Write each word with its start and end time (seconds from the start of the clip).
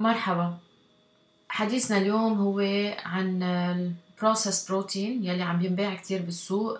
مرحبا. 0.00 0.56
حديثنا 1.48 1.98
اليوم 1.98 2.38
هو 2.38 2.60
عن 3.04 3.42
ال 3.42 3.55
processed 3.55 4.70
protein 4.70 5.24
يلي 5.24 5.42
عم 5.42 5.64
ينباع 5.64 5.94
كتير 5.94 6.22
بالسوق 6.22 6.78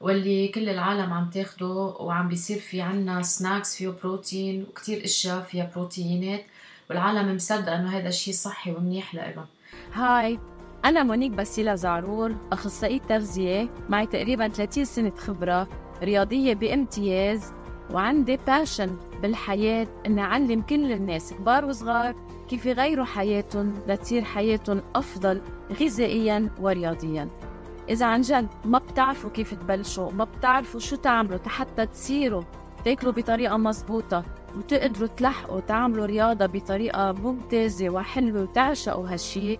واللي 0.00 0.48
كل 0.48 0.68
العالم 0.68 1.12
عم 1.12 1.30
تاخده 1.30 1.66
وعم 2.00 2.28
بيصير 2.28 2.58
في 2.58 2.80
عنا 2.80 3.22
snacks 3.22 3.76
فيه 3.76 3.88
بروتين 3.88 4.62
وكتير 4.62 5.04
أشياء 5.04 5.40
فيها 5.40 5.70
بروتينات 5.74 6.44
والعالم 6.90 7.34
مصدقه 7.34 7.76
إنه 7.76 7.98
هذا 7.98 8.08
الشيء 8.08 8.34
صحي 8.34 8.72
ومنيح 8.72 9.14
لهم 9.14 9.46
هاي 9.92 10.38
أنا 10.84 11.02
مونيك 11.02 11.32
باسيلا 11.32 11.74
زعرور 11.74 12.36
أخصائية 12.52 13.00
تغذية 13.00 13.68
معي 13.88 14.06
تقريبا 14.06 14.48
30 14.48 14.84
سنة 14.84 15.16
خبرة 15.16 15.68
رياضية 16.02 16.54
بامتياز 16.54 17.52
وعندي 17.90 18.36
باشن 18.36 18.96
بالحياة 19.22 19.86
إني 20.06 20.20
أعلم 20.20 20.62
كل 20.62 20.92
الناس 20.92 21.34
كبار 21.34 21.64
وصغار 21.64 22.14
كيف 22.48 22.66
يغيروا 22.66 23.04
حياتهم 23.04 23.74
لتصير 23.88 24.24
حياتهم 24.24 24.82
أفضل 24.94 25.42
غذائيا 25.80 26.50
ورياضيا. 26.60 27.28
إذا 27.88 28.06
عن 28.06 28.20
جد 28.20 28.48
ما 28.64 28.78
بتعرفوا 28.78 29.30
كيف 29.30 29.54
تبلشوا 29.54 30.12
ما 30.12 30.24
بتعرفوا 30.24 30.80
شو 30.80 30.96
تعملوا 30.96 31.38
حتى 31.46 31.86
تصيروا 31.86 32.42
تاكلوا 32.84 33.12
بطريقة 33.12 33.56
مزبوطة 33.56 34.24
وتقدروا 34.56 35.08
تلحقوا 35.08 35.60
تعملوا 35.60 36.06
رياضة 36.06 36.46
بطريقة 36.46 37.12
ممتازة 37.12 37.90
وحلوة 37.90 38.42
وتعشقوا 38.42 39.08
هالشي 39.08 39.58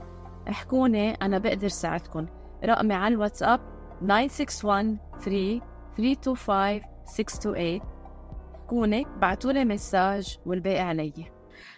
احكوني 0.48 1.14
أنا 1.14 1.38
بقدر 1.38 1.68
ساعدكم. 1.68 2.26
رقمي 2.64 2.94
على 2.94 3.14
الواتساب 3.14 3.60
961 4.00 4.98
3 5.20 5.60
325 5.96 6.80
628 7.04 7.95
احكوني 8.66 9.06
بعتولي 9.20 9.64
مساج 9.64 10.38
والباقي 10.46 10.80
علي 10.80 11.12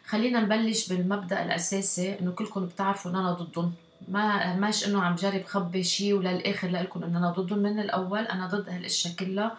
خلينا 0.07 0.41
نبلش 0.41 0.89
بالمبدأ 0.89 1.45
الأساسي 1.45 2.19
إنه 2.21 2.31
كلكم 2.31 2.67
بتعرفوا 2.67 3.11
إن 3.11 3.17
أنا 3.17 3.33
ضدهم. 3.33 3.73
ما 4.09 4.57
ماش 4.57 4.89
إنه 4.89 5.03
عم 5.03 5.15
جرب 5.15 5.45
خبي 5.45 5.83
شيء 5.83 6.15
وللآخر 6.15 6.69
لكم 6.69 7.05
إن 7.05 7.17
أنا 7.17 7.31
ضدهم. 7.31 7.59
من 7.59 7.79
الأول 7.79 8.19
أنا 8.19 8.47
ضد 8.47 8.69
هالأشياء 8.69 9.15
كلها 9.15 9.57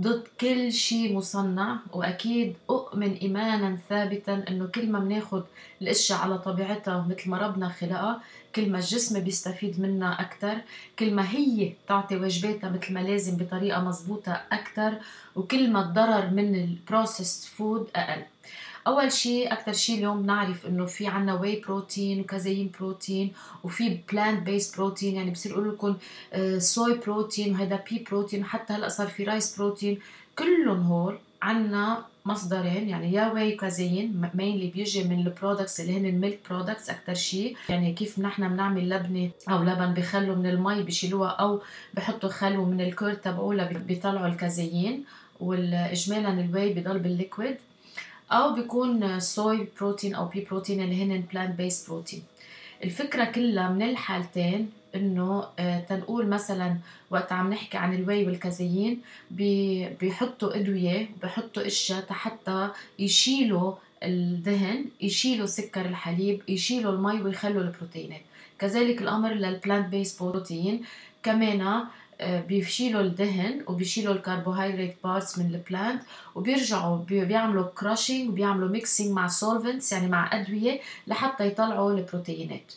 ضد 0.00 0.22
كل 0.40 0.72
شيء 0.72 1.16
مصنع. 1.16 1.76
وأكيد 1.92 2.54
أؤمن 2.70 3.12
ايمانا 3.12 3.78
ثابتا 3.88 4.44
إنه 4.48 4.66
كل 4.66 4.90
ما 4.92 4.98
بناخذ 4.98 5.42
الأشياء 5.82 6.18
على 6.18 6.38
طبيعتها 6.38 7.06
مثل 7.10 7.30
ما 7.30 7.38
ربنا 7.38 7.68
خلقها 7.68 8.20
كل 8.54 8.70
ما 8.70 8.78
الجسم 8.78 9.20
بيستفيد 9.20 9.80
منها 9.80 10.20
أكثر 10.20 10.58
كل 10.98 11.14
ما 11.14 11.30
هي 11.30 11.72
تعطي 11.88 12.16
واجباتها 12.16 12.70
مثل 12.70 12.94
ما 12.94 13.00
لازم 13.00 13.36
بطريقة 13.36 13.80
مضبوطه 13.84 14.42
أكثر 14.52 14.98
وكل 15.36 15.70
ما 15.70 15.80
الضرر 15.80 16.30
من 16.30 16.54
ال 16.54 16.63
processed 16.63 17.48
food 17.48 17.88
أقل. 17.96 18.22
أول 18.86 19.12
شيء 19.12 19.52
أكثر 19.52 19.72
شيء 19.72 19.98
اليوم 19.98 20.22
بنعرف 20.22 20.66
إنه 20.66 20.86
في 20.86 21.06
عنا 21.06 21.34
whey 21.34 21.60
protein 21.60 22.20
و 22.20 22.27
casein 22.27 22.70
protein 22.78 23.32
وفي 23.64 23.98
plant 24.12 24.42
based 24.42 24.76
protein 24.76 25.14
يعني 25.16 25.30
بصير 25.30 25.52
يقول 25.52 25.68
لكم 25.68 25.96
soy 26.58 26.94
protein 26.98 27.52
وهذا 27.52 27.84
pea 27.90 28.04
protein 28.10 28.42
وحتى 28.42 28.72
هلأ 28.72 28.88
صار 28.88 29.08
في 29.08 29.24
rice 29.24 29.56
protein 29.56 29.98
كلهم 30.38 30.82
هول 30.82 31.18
عنا 31.42 32.04
مصدرين 32.24 32.88
يعني 32.88 33.12
يا 33.12 33.32
whey 33.32 33.52
casein 33.56 34.30
mainly 34.34 34.66
بيجي 34.66 35.04
من 35.04 35.20
ال 35.26 35.32
products 35.32 35.80
اللي 35.80 35.98
هن 35.98 36.06
ال 36.06 36.12
milk 36.12 36.38
products 36.50 36.90
أكثر 36.90 37.14
شيء 37.14 37.56
يعني 37.68 37.92
كيف 37.92 38.18
نحن 38.18 38.48
بنعمل 38.48 38.88
لبنة 38.90 39.30
أو 39.50 39.62
لبن 39.62 39.94
بخلوا 39.94 40.36
من 40.36 40.46
المي 40.46 40.82
بشيلوها 40.82 41.28
أو 41.30 41.60
بحطوا 41.94 42.28
خلو 42.28 42.64
من 42.64 42.80
ال 42.80 42.87
curd 42.87 43.14
تبعولها 43.14 43.72
بيطلعوا 43.72 44.26
الكازيين 44.26 45.04
واجمالا 45.40 46.28
ال 46.40 46.46
whey 46.46 46.72
بضل 46.74 46.98
بال 46.98 47.12
liquid 47.12 47.56
أو 48.32 48.54
بيكون 48.54 49.20
soy 49.20 49.68
protein 49.80 50.14
أو 50.14 50.26
pea 50.26 50.40
protein 50.50 50.82
اللي 50.82 51.04
هن 51.04 51.24
plant 51.32 51.58
based 51.58 51.86
protein 51.88 52.22
الفكرة 52.84 53.24
كلها 53.24 53.68
من 53.68 53.82
الحالتين 53.82 54.70
إنه 54.94 55.44
آه 55.58 55.80
تنقول 55.80 56.26
مثلا 56.28 56.76
وقت 57.10 57.32
عم 57.32 57.50
نحكي 57.52 57.78
عن 57.78 57.94
ال 57.94 58.26
whey 58.26 58.51
وال 58.51 58.63
casein 58.63 59.00
بيحطوا 60.00 60.56
أدوية 60.56 61.08
بيحطوا 61.22 61.66
إشياء 61.66 62.04
حتى 62.12 62.68
يشيلوا 62.98 63.72
الدهن 64.02 64.84
يشيلوا 65.00 65.46
سكر 65.46 65.86
الحليب 65.86 66.42
يشيلوا 66.48 66.92
المي 66.92 67.22
ويخلوا 67.22 67.62
البروتينات 67.62 68.20
كذلك 68.58 69.02
الأمر 69.02 69.32
لل 69.32 69.48
plant 69.48 69.88
based 69.88 70.22
protein 70.22 70.82
كمان 71.22 71.84
بيشيلوا 72.48 73.00
الدهن 73.00 73.64
وبيشيلوا 73.66 74.14
الكربوهيدرات 74.14 74.96
parts 75.04 75.38
من 75.38 75.54
ال 75.54 75.62
plant 75.62 76.02
وبيرجعوا 76.34 76.96
بيعملوا 76.96 77.66
crushing 77.78 78.28
وبيعملوا 78.28 78.68
mixing 78.68 79.12
مع 79.12 79.28
solvents 79.28 79.92
يعني 79.92 80.08
مع 80.08 80.40
أدوية 80.40 80.80
لحتى 81.06 81.46
يطلعوا 81.46 81.92
البروتينات. 81.92 82.72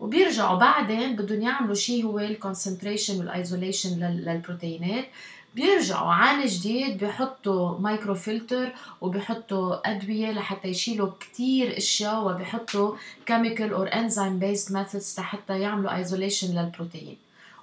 وبيرجعوا 0.00 0.58
بعدين 0.58 1.16
بدهم 1.16 1.42
يعملوا 1.42 1.74
شيء 1.74 2.04
هو 2.04 2.18
ال 2.18 2.25
concentration 2.25 3.18
وال 3.18 3.33
isolation 3.33 4.00
للبروتينات. 4.06 5.04
بيرجعوا 5.54 6.12
عن 6.12 6.46
جديد 6.46 6.98
بيحطوا 6.98 7.78
micro 7.78 8.14
filter 8.14 8.72
وبيحطوا 9.00 9.90
أدوية 9.90 10.30
لحتى 10.30 10.68
يشيلوا 10.68 11.10
كتير 11.20 11.76
أشياء 11.76 12.26
وبيحطوا 12.26 12.96
chemical 13.26 13.72
or 13.72 13.94
enzyme 13.94 14.38
based 14.38 14.72
methods 14.72 15.16
لحتى 15.18 15.60
يعملوا 15.60 15.96
isolation 15.96 16.48
للبروتين. 16.58 17.16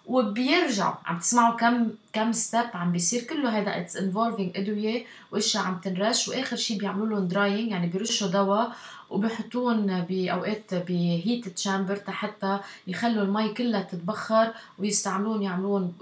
وبيرجعوا 0.08 0.96
عم 1.06 1.20
تسمعوا 1.20 1.56
كم 1.56 1.90
كم 2.14 2.32
step 2.32 2.70
عم 2.74 2.92
بيصير 2.92 3.22
كله 3.24 3.60
هذا 3.60 3.78
it's 3.78 3.98
involving 3.98 4.58
أدوية 4.58 5.06
وأشياء 5.32 5.64
عم 5.64 5.78
تنرش 5.84 6.28
وآخر 6.28 6.56
شيء 6.56 6.78
بيعملوا 6.80 7.08
لهم 7.08 7.28
drying 7.28 7.72
يعني 7.72 7.88
بيرشوا 7.88 8.28
دواء 8.28 8.72
وبحطوهم 9.10 10.02
باوقات 10.02 10.74
ب 10.74 11.48
heat 11.48 11.67
chamber 11.67 12.00
حتى 12.08 12.60
يخلوا 12.88 13.24
المي 13.24 13.50
كلها 13.54 13.82
تتبخر 13.82 14.54
ويستعملون 14.80 15.44
يعملون 15.44 15.94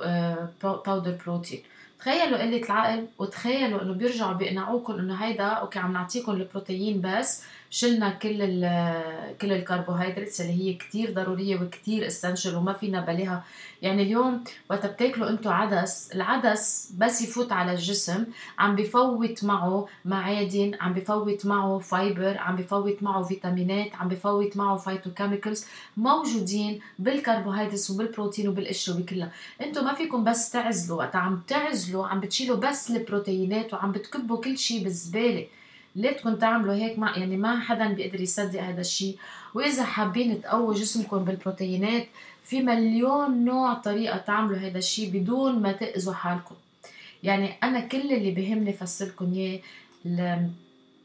powder 0.64 1.18
protein 1.26 1.60
تخيلوا 2.00 2.42
قلة 2.42 2.64
العقل 2.64 3.08
وتخيلوا 3.20 3.82
إنه 3.82 3.94
بيرجعوا 3.94 4.34
بيقنعوكم 4.34 4.94
إنه 4.94 5.16
هيدا 5.16 5.44
okay 5.44 5.80
عم 5.80 5.94
نعطيكم 5.94 6.32
البروتين 6.32 7.02
بس 7.02 7.44
شلنا 7.70 8.10
كل 8.10 8.40
كل 9.42 9.52
الكربوهيدرات 9.52 10.42
اللي 10.42 10.54
هي 10.54 10.74
كتير 10.74 11.14
ضرورية 11.14 11.62
وكتير 11.62 12.08
essential 12.08 12.56
وما 12.56 12.74
فينا 12.74 13.02
بلاها 13.02 13.44
يعني 13.82 14.02
اليوم 14.02 14.44
وقت 14.70 14.86
بتاكلوا 14.86 15.30
أنتم 15.30 15.50
عدس 15.50 16.12
العدس 16.16 16.92
بس 16.98 17.22
يفوت 17.22 17.52
على 17.52 17.72
الجسم 17.72 18.26
عم 18.60 18.76
بفوت 18.76 19.44
معه 19.44 19.88
معادن 20.06 20.72
عم 20.82 20.94
بفوت 20.94 21.46
معه 21.46 21.80
fiber 21.80 22.38
عم 22.38 22.56
بفوت 22.56 23.04
معه 23.04 23.24
فيتامينات 23.24 23.96
عم 23.96 24.08
بفوت 24.08 24.58
معه 24.58 24.78
phytochemicals 24.78 25.66
موجودين 25.98 26.80
بالكربوهيدرات 27.00 27.90
وبالبروتين 27.90 28.48
وبالقشرة 28.48 28.96
وبكلها. 28.96 29.32
أنتم 29.62 29.86
ما 29.86 29.94
فيكم 29.94 30.24
بس 30.24 30.50
تعزلوا 30.50 30.98
وقت 30.98 31.16
عم 31.16 31.42
تعزلوا 31.48 32.08
عم 32.08 32.20
بتشيلوا 32.20 32.58
بس 32.58 32.92
البروتينات 32.92 33.74
وعم 33.74 33.92
بتكبوا 33.92 34.42
كل 34.42 34.58
شيء 34.58 34.84
بالزبالة. 34.84 35.48
ليه 35.96 36.12
بدكم 36.12 36.36
تعملوا 36.36 36.74
هيك 36.74 37.00
ما 37.00 37.12
يعني 37.16 37.38
ما 37.38 37.60
حدا 37.60 37.88
بيقدر 37.88 38.22
يصدق 38.22 38.62
هذا 38.62 38.82
الشيء. 38.82 39.18
وإذا 39.54 39.84
حابين 39.84 40.42
تقووا 40.42 40.74
جسمكم 40.74 41.18
بالبروتينات 41.18 42.08
في 42.44 42.62
مليون 42.62 43.46
نوع 43.46 43.74
طريقة 43.74 44.18
تعملوا 44.18 44.58
هذا 44.58 44.78
الشيء 44.78 45.10
بدون 45.10 45.62
ما 45.62 45.72
تأذوا 45.72 46.14
حالكم. 46.14 46.56
يعني 47.24 47.54
أنا 47.64 47.80
كل 47.80 48.14
اللي 48.14 48.32
بهمني 48.32 48.74
فسركم 48.74 49.34
إياه 49.34 49.60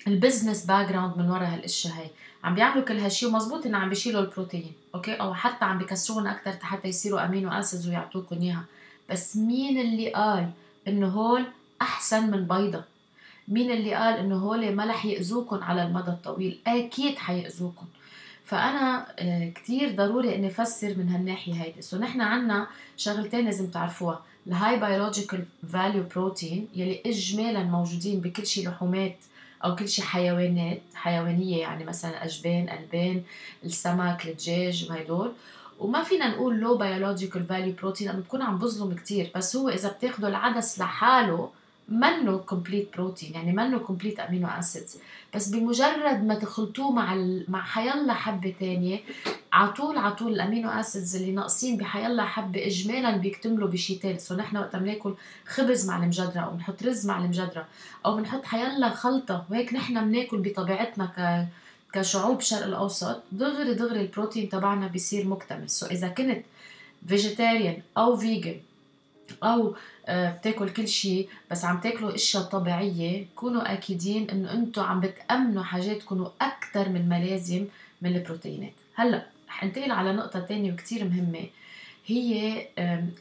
ال 0.07 0.67
business 0.67 0.89
background 0.89 1.19
من 1.19 1.31
ورا 1.31 1.45
هالأشياء 1.47 1.95
هي 1.95 2.07
عم 2.45 2.55
بيعملوا 2.55 2.85
كل 2.85 2.99
هالشيء 2.99 3.29
ومزبوط 3.29 3.67
إنه 3.67 3.79
عم 3.79 3.89
بيشيلوا 3.89 4.21
البروتين 4.21 4.73
okay؟ 4.95 5.15
أو 5.15 5.35
حتى 5.35 5.65
عم 5.65 5.79
بيكسروهم 5.79 6.27
أكثر 6.27 6.53
حتى 6.63 6.89
يصيروا 6.89 7.25
amino 7.25 7.51
acids 7.51 7.89
ويعطوكم 7.89 8.41
إياها. 8.41 8.65
بس 9.11 9.37
مين 9.37 9.81
اللي 9.81 10.11
قال 10.11 10.51
إنه 10.89 11.09
هول 11.09 11.45
أحسن 11.83 12.31
من 12.31 12.45
بيضة؟ 12.45 12.85
مين 13.51 13.71
اللي 13.71 13.95
قال 13.95 14.15
إنه 14.19 14.37
هول 14.37 14.75
ما 14.75 14.87
رح 14.87 15.07
يأذوكم 15.07 15.63
على 15.63 15.83
المدى 15.83 16.11
الطويل. 16.11 16.59
أكيد 16.67 17.19
حيأذوكم 17.19 17.87
فأنا 18.45 19.07
كتير 19.55 19.97
ضروري 19.97 20.35
إني 20.35 20.47
أفسر 20.47 20.95
من 20.99 21.09
هالناحية 21.09 21.55
هيدي. 21.55 21.83
so 21.83 21.99
نحن 21.99 22.21
عنا 22.21 22.67
شغلتين 22.97 23.45
لازم 23.45 23.71
تعرفوها. 23.71 24.23
ال 24.47 24.81
high 24.81 24.99
biological 24.99 25.45
value 25.73 26.03
protein 26.03 26.69
يلي 26.75 27.01
اجمالا 27.07 27.63
موجودين 27.63 28.21
بكل 28.21 28.47
شيء 28.47 28.69
لحومات 28.69 29.17
أو 29.65 29.77
كل 29.77 29.89
شيء 29.89 30.05
حيوانات 30.05 30.83
حيوانية 30.95 31.61
يعني 31.61 31.85
مثلا 31.85 32.25
أجبان 32.25 32.69
البان 32.69 33.23
السمك 33.65 34.27
الدجاج 34.27 34.87
وهدول 34.91 35.33
وما 35.79 36.03
فينا 36.03 36.29
نقول 36.29 36.61
low 36.61 36.77
biological 36.77 37.45
value 37.45 37.75
protein 37.75 38.09
لأنه 38.09 38.21
بكون 38.21 38.43
عم 38.43 38.59
بظلم 38.59 38.95
كتير. 38.95 39.31
بس 39.37 39.57
هو 39.57 39.69
إذا 39.69 39.89
بتاخذوا 39.89 40.29
العدس 40.29 40.79
لحاله 40.79 41.51
منه 41.91 42.39
complete 42.39 42.97
protein 42.97 43.35
يعني 43.35 43.53
منه 43.53 43.79
complete 43.79 44.21
amino 44.21 44.49
acids 44.49 44.99
بس 45.35 45.49
بمجرد 45.49 46.25
ما 46.25 46.35
تخلطوه 46.35 46.93
مع 46.93 47.15
ال... 47.15 47.45
مع 47.49 47.63
حيلا 47.63 48.15
حبة 48.15 48.55
ثانية 48.61 49.01
على 49.53 49.73
طول 49.73 49.99
على 49.99 50.15
طول 50.15 50.33
ال 50.33 50.39
amino 50.39 50.71
acids 50.71 51.17
اللي 51.17 51.33
ناقصين 51.33 51.77
بحيلا 51.77 52.25
حبة 52.25 52.67
اجمالا 52.67 53.17
بيكتملوا 53.17 53.69
بشيء 53.69 53.99
ثاني 53.99 54.19
so 54.19 54.35
نحن 54.35 54.57
وقت 54.57 54.77
بناكل 54.77 55.15
خبز 55.47 55.89
مع 55.89 56.03
المجدرة 56.03 56.41
أو 56.41 56.51
بنحط 56.51 56.83
رز 56.83 57.07
مع 57.07 57.19
المجدرة 57.25 57.67
أو 58.07 58.17
بنحط 58.17 58.45
حيلا 58.45 58.91
خلطة 58.91 59.45
وهيك 59.51 59.75
نحن 59.75 60.09
بناكل 60.09 60.39
بطبيعتنا 60.39 61.07
ك 61.07 61.49
كشعوب 61.93 62.39
الشرق 62.39 62.65
الأوسط 62.65 63.23
دغري 63.33 63.75
دغري 63.75 64.01
البروتين 64.01 64.49
تبعنا 64.49 64.87
بيصير 64.87 65.27
مكتمل. 65.27 65.71
so 65.71 65.87
إذا 65.87 66.09
كنت 66.09 66.45
vegetarian 67.07 67.83
أو 67.97 68.17
vegan 68.17 68.57
أو 69.43 69.75
آه، 70.07 70.31
بتاكل 70.31 70.69
كل 70.71 70.89
شيء 70.89 71.29
بس 71.51 71.65
عم 71.65 71.81
تاكلوا 71.81 72.15
إشياء 72.15 72.43
طبيعية 72.43 73.27
كونوا 73.37 73.73
أكيدين 73.73 74.31
إنه 74.31 74.53
أنتم 74.53 74.83
عم 74.83 75.01
بتأمنوا 75.01 75.63
حاجاتكم 75.63 76.29
أكثر 76.41 76.89
من 76.89 77.09
ما 77.09 77.25
لازم 77.25 77.67
من 78.03 78.17
البروتينات. 78.17 78.73
هلأ 78.95 79.27
رح 79.49 79.65
انتقل 79.65 79.91
على 79.93 80.13
نقطة 80.13 80.41
ثانية 80.41 80.73
وكثير 80.73 81.05
مهمة. 81.05 81.45
هي 82.07 82.67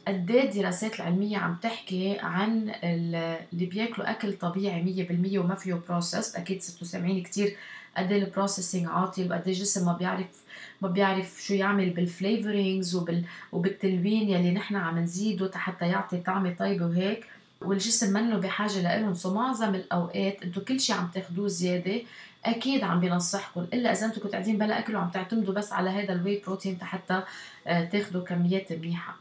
قد 0.08 0.30
إيه 0.30 0.50
الدراسات 0.50 1.00
العلمية 1.00 1.38
عم 1.38 1.56
تحكي 1.62 2.18
عن 2.18 2.72
اللي 2.84 3.66
بياكلوا 3.66 4.10
أكل 4.10 4.32
طبيعي 4.32 5.06
100% 5.34 5.38
وما 5.38 5.54
فيه 5.54 5.80
process 5.88 6.36
صرتوا 6.62 6.86
سامعين 6.86 7.22
كثير 7.22 7.56
قد 7.96 8.12
إيه 8.12 8.22
ال 8.22 8.28
processing 8.28 8.86
عاطل 8.86 9.30
وقد 9.30 9.42
إيه 9.46 9.54
الجسم 9.54 9.86
ما 9.86 9.92
بيعرف 9.92 10.26
ما 10.82 10.88
بيعرف 10.88 11.42
شو 11.42 11.54
يعمل 11.54 11.90
بال 11.90 12.07
flavorings 12.07 12.94
وبال 12.94 13.24
وبالتلوين 13.52 14.28
يلي 14.28 14.50
نحن 14.50 14.76
عم 14.76 14.98
نزيده 14.98 15.50
حتى 15.54 15.86
يعطي 15.86 16.16
طعمه 16.16 16.54
طيبه 16.58 16.86
وهيك. 16.86 17.26
والجسم 17.60 18.12
منه 18.12 18.36
بحاجة 18.36 18.98
لهم 19.00 19.14
so 19.14 19.34
معظم 19.34 19.74
الأوقات 19.74 20.42
أنتم 20.42 20.60
كل 20.60 20.80
شيء 20.80 20.96
عم 20.96 21.08
تاخذوه 21.14 21.48
زيادة 21.48 22.02
أكيد 22.44 22.84
عم 22.84 23.00
بينصحكم. 23.00 23.66
إلا 23.74 23.92
إذا 23.92 24.06
أنتم 24.06 24.16
كنتوا 24.16 24.30
قاعدين 24.30 24.58
بلا 24.58 24.78
أكل 24.78 24.96
وعم 24.96 25.10
تعتمدوا 25.10 25.54
بس 25.54 25.72
على 25.72 25.90
هذا 25.90 26.12
ال 26.12 26.42
whey 26.46 26.58
protein 26.58 26.78
حتى 26.82 27.22
آه، 27.66 27.84
تاخذوا 27.84 28.24
كميات 28.24 28.72
منيحة. 28.72 29.16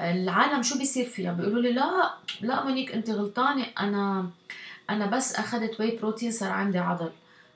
العالم 0.00 0.62
شو 0.62 0.78
بيصير 0.78 1.06
فيها؟ 1.06 1.32
بيقولوا 1.32 1.62
لي 1.62 1.72
لا 1.72 2.14
لا 2.40 2.64
مونيك 2.64 2.92
انت 2.92 3.10
غلطانة. 3.10 3.66
أنا 3.80 4.30
أنا 4.90 5.06
بس 5.06 5.34
أخذت 5.34 5.80
whey 5.80 5.96
protein 5.96 6.32
صار 6.32 6.50
عندي 6.50 6.78
عضل. 6.78 7.10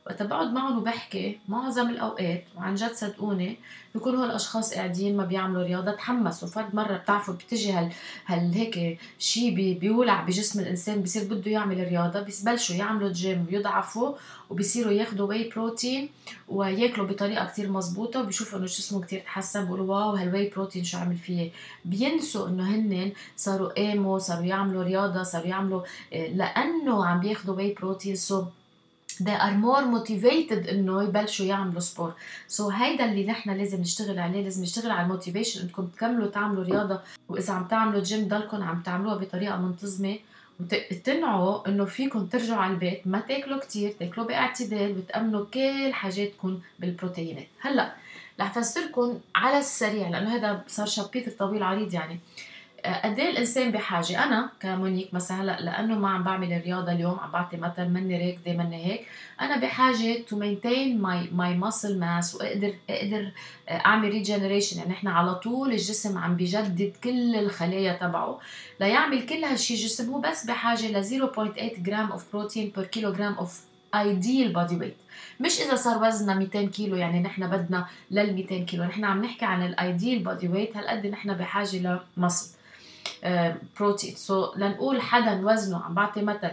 وقت 0.06 0.22
بقعد 0.22 0.52
معهم 0.52 0.78
وبحكي 0.78 1.38
معظم 1.48 1.90
الأوقات 1.90 2.44
وعن 2.56 2.74
جد 2.74 2.92
صدقوني 2.92 3.56
بيكونوا 3.94 4.24
هالأشخاص 4.24 4.74
قاعدين 4.74 5.16
ما 5.16 5.24
بيعملوا 5.24 5.62
رياضة 5.62 5.92
تحمسوا. 5.92 6.48
فرد 6.48 6.74
مرة 6.74 6.96
بتعرفوا 6.96 7.34
بتجي 7.34 7.72
هال, 7.72 7.92
هال 8.26 8.52
هيك 8.54 8.98
شيء 9.18 9.54
بي 9.54 9.74
بيولع 9.74 10.22
بجسم 10.24 10.60
الإنسان 10.60 11.02
بصير 11.02 11.24
بده 11.24 11.50
يعمل 11.50 11.88
رياضة 11.88 12.20
بيبلشوا 12.20 12.76
يعملوا 12.76 13.12
جيم 13.12 13.46
ويضعفوا 13.48 14.14
وبيصيروا 14.50 14.92
ياخذوا 14.92 15.28
whey 15.28 15.50
protein 15.50 16.08
وياكلوا 16.48 17.06
بطريقة 17.06 17.44
كتير 17.46 17.70
مزبوطه 17.70 18.20
وبيشوفوا 18.20 18.58
إنه 18.58 18.66
جسمه 18.66 19.00
كتير 19.00 19.20
تحسن 19.20 19.64
بيقولوا 19.64 19.94
wow 19.94 20.10
هال 20.10 20.48
whey 20.48 20.61
protein 20.61 20.84
شو 20.84 20.98
عمل 20.98 21.16
فيه 21.16 21.50
بينسوا 21.84 22.48
إنه 22.48 22.74
هن 22.74 23.12
صاروا 23.36 23.68
قاموا 23.68 24.18
صاروا 24.18 24.44
يعملوا 24.44 24.82
رياضة 24.82 25.22
صاروا 25.22 25.46
يعملوا 25.46 25.82
آه، 26.12 26.26
لأنه 26.28 27.06
عم 27.06 27.20
بياخذوا 27.20 27.56
whey 27.56 27.74
protein 27.80 28.16
so 28.16 28.44
they 29.22 29.38
are 29.46 29.56
more 29.64 29.84
motivated 29.96 30.68
انه 30.68 31.02
يبلشوا 31.02 31.46
يعملوا 31.46 31.80
sport 31.80 32.70
so 32.70 32.72
هيدا 32.72 33.04
اللي 33.04 33.26
نحن 33.26 33.50
لازم 33.50 33.80
نشتغل 33.80 34.18
عليه 34.18 34.42
لازم 34.42 34.62
نشتغل 34.62 34.90
على 34.90 35.02
ال 35.02 35.07
motivation 35.07 35.60
انكم 35.60 35.86
تكملوا 35.86 36.26
تعملوا 36.26 36.64
رياضة 36.64 37.00
وإذا 37.28 37.52
عم 37.52 37.64
تعملوا 37.64 38.02
جيم 38.02 38.28
ضلكم 38.28 38.62
عم 38.62 38.82
تعملوها 38.82 39.14
بطريقة 39.16 39.56
منتظمة 39.56 40.18
وتقتنعوا 40.60 41.68
إنه 41.68 41.84
فيكم 41.84 42.26
ترجعوا 42.26 42.62
على 42.62 42.72
البيت 42.72 43.06
ما 43.06 43.20
تاكلوا 43.20 43.60
كتير 43.60 43.90
تاكلوا 44.00 44.26
باعتدال 44.26 44.98
وتأمنوا 44.98 45.44
كل 45.54 45.92
حاجاتكم 45.92 46.60
بالبروتينات 46.78 47.46
هلأ 47.60 47.92
رح 48.40 48.56
افسركم 48.56 49.18
على 49.34 49.58
السريع 49.58 50.08
لأنه 50.08 50.36
هذا 50.36 50.64
صار 50.68 50.86
chapitre 50.86 51.30
طويل 51.30 51.62
عريض 51.62 51.94
يعني. 51.94 52.20
قد 52.84 53.18
إيه 53.18 53.30
الإنسان 53.30 53.70
بحاجة؟ 53.70 54.24
أنا 54.24 54.50
كمونيك 54.60 55.14
مثلا 55.14 55.42
هلا 55.42 55.60
لأنه 55.60 55.98
ما 55.98 56.10
عم 56.10 56.22
بعمل 56.22 56.52
الرياضة 56.52 56.92
اليوم 56.92 57.18
عم 57.20 57.30
بعطي 57.30 57.56
مثلا 57.56 57.88
مني 57.88 58.26
راكده 58.26 58.64
مني 58.64 58.86
هيك. 58.86 59.06
أنا 59.40 59.56
بحاجة 59.56 60.22
to 60.28 60.36
maintain 60.38 61.00
my 61.02 61.28
my 61.32 61.54
muscle 61.54 61.98
mass 61.98 62.34
وأقدر 62.34 62.74
أقدر 62.90 63.30
أعمل 63.70 64.08
regeneration 64.08 64.78
يعني 64.78 64.92
إحنا 64.92 65.12
على 65.12 65.34
طول 65.34 65.72
الجسم 65.72 66.18
عم 66.18 66.36
بيجدد 66.36 66.92
كل 67.04 67.36
الخلايا 67.36 67.92
تبعه 67.92 68.40
ليعمل 68.80 69.26
كل 69.26 69.44
هالشيء 69.44 69.76
الجسم 69.76 70.12
هو 70.12 70.20
بس 70.20 70.46
بحاجة 70.46 70.86
ل 71.00 71.04
0.8 71.04 71.80
gram 71.80 72.12
of 72.12 72.24
protein 72.32 72.72
per 72.76 72.84
kilogram 72.84 73.32
of 73.34 73.60
ideal 73.94 74.52
body 74.52 74.76
weight 74.76 74.96
مش 75.40 75.60
إذا 75.60 75.74
صار 75.76 76.02
وزننا 76.02 76.34
200 76.34 76.66
كيلو 76.66 76.96
يعني 76.96 77.20
نحن 77.20 77.46
بدنا 77.46 77.86
لل 78.10 78.34
200 78.34 78.58
كيلو. 78.58 78.84
نحن 78.84 79.04
عم 79.04 79.24
نحكي 79.24 79.44
عن 79.44 79.66
ال 79.66 79.75
ideal 79.75 80.18
body 80.18 80.48
weight 80.48 80.76
هالقد 80.76 81.06
نحن 81.06 81.34
بحاجة 81.34 82.00
لمصل 82.16 82.55
بروتين 83.80 84.14
so, 84.14 84.58
لنقول 84.58 85.00
حدا 85.00 85.46
وزنه 85.46 85.84
عم 85.84 85.94
بعطي 85.94 86.22
مثل 86.22 86.50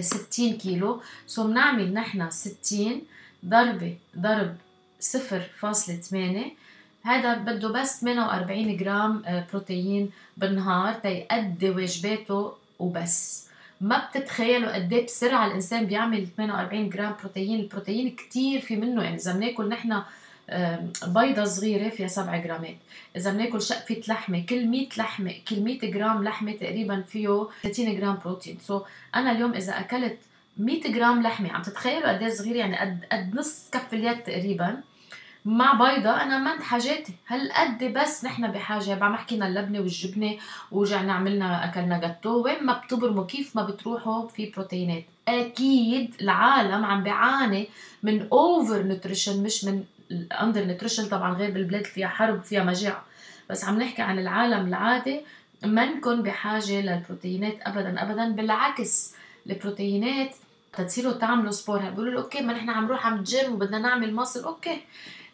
60 0.00 0.52
كيلو. 0.52 1.00
so, 1.26 1.46
بنعمل 1.46 1.94
نحن 1.94 2.30
60 2.30 3.02
ضربة 3.46 3.96
ضرب 4.18 4.56
0.8 5.00 6.16
هذا 7.02 7.34
بده 7.34 7.68
بس 7.68 8.00
48 8.00 8.76
جرام 8.76 9.22
آه، 9.26 9.46
بروتين 9.50 10.10
بالنهار 10.36 10.94
تيأدي 10.94 11.70
واجباته 11.70 12.52
وبس. 12.78 13.48
ما 13.80 14.08
بتتخيلوا 14.08 14.74
قد 14.74 14.92
إيه 14.92 15.06
بسرعة 15.06 15.46
الإنسان 15.46 15.86
بيعمل 15.86 16.26
48 16.36 16.90
جرام 16.90 17.14
بروتين 17.20 17.60
البروتين 17.60 18.10
كتير 18.10 18.60
في 18.60 18.76
منه. 18.76 19.02
يعني 19.02 19.16
إذا 19.16 19.32
بناكل 19.32 19.68
نحن 19.68 20.02
بيضة 21.06 21.44
صغيرة 21.44 21.88
فيها 21.88 22.08
7 22.08 22.42
جرامات. 22.42 22.76
إذا 23.16 23.32
بناكل 23.32 23.62
شقفة 23.62 24.02
لحمة 24.08 24.46
كل 24.48 24.66
100 24.66 24.88
لحمة 24.98 25.34
كل 25.48 25.60
100 25.60 25.90
جرام 25.90 26.24
لحمة 26.24 26.52
تقريبا 26.52 27.02
فيه 27.02 27.48
30 27.62 28.00
جرام 28.00 28.18
بروتين. 28.24 28.58
so 28.62 28.82
أنا 29.14 29.32
اليوم 29.32 29.52
إذا 29.54 29.80
أكلت 29.80 30.18
100 30.58 30.92
جرام 30.92 31.22
لحمة 31.22 31.52
عم 31.52 31.62
تتخيلوا 31.62 32.12
قد 32.12 32.22
إيه 32.22 32.30
صغير 32.30 32.56
يعني 32.56 32.78
قد 32.78 33.04
قد 33.12 33.34
نص 33.34 33.68
كف 33.72 33.94
اليد 33.94 34.22
تقريبا. 34.22 34.80
مع 35.44 35.72
بيضة 35.72 36.22
أنا 36.22 36.38
أمنت 36.38 36.62
حاجاتي 36.62 37.12
هالقد 37.28 37.84
بس 37.84 38.24
نحن 38.24 38.52
بحاجة 38.52 38.94
بعد 38.94 39.10
ما 39.10 39.16
حكينا 39.16 39.48
اللبنة 39.48 39.78
والجبنة 39.80 40.36
ورجعنا 40.72 41.12
عملنا 41.12 41.64
أكلنا 41.64 41.98
جاتو 41.98 42.42
وين 42.42 42.64
ما 42.64 42.72
بتبرموا 42.78 43.26
كيف 43.26 43.56
ما 43.56 43.62
بتروحوا 43.62 44.28
في 44.28 44.46
بروتينات. 44.46 45.04
أكيد 45.28 46.14
العالم 46.20 46.84
عم 46.84 47.02
بيعاني 47.02 47.68
من 48.02 48.28
over 48.32 48.82
nutrition 48.82 49.42
مش 49.42 49.64
من 49.64 49.84
ال 50.10 50.19
under 50.19 50.64
nutrition 50.64 51.08
طبعا 51.08 51.34
غير 51.34 51.50
بالبلاد 51.50 51.84
فيها 51.84 52.08
حرب 52.08 52.42
فيها 52.42 52.64
مجاعة. 52.64 53.04
بس 53.50 53.64
عم 53.64 53.82
نحكي 53.82 54.02
عن 54.02 54.18
العالم 54.18 54.68
العادي 54.68 55.20
ما 55.64 55.84
نكون 55.84 56.22
بحاجة 56.22 56.80
للبروتينات 56.80 57.58
ابدا 57.62 58.02
ابدا 58.02 58.28
بالعكس. 58.28 59.14
البروتينات 59.46 60.34
تتصيروا 60.72 61.12
تعملوا 61.12 61.50
sport 61.50 61.78
بيقولوا 61.78 62.22
okay 62.22 62.40
ما 62.40 62.52
نحن 62.52 62.70
عم 62.70 62.84
نروح 62.84 63.06
عم 63.06 63.22
جيم 63.22 63.52
وبدنا 63.52 63.78
نعمل 63.78 64.14
muscle 64.14 64.44
okay. 64.44 64.80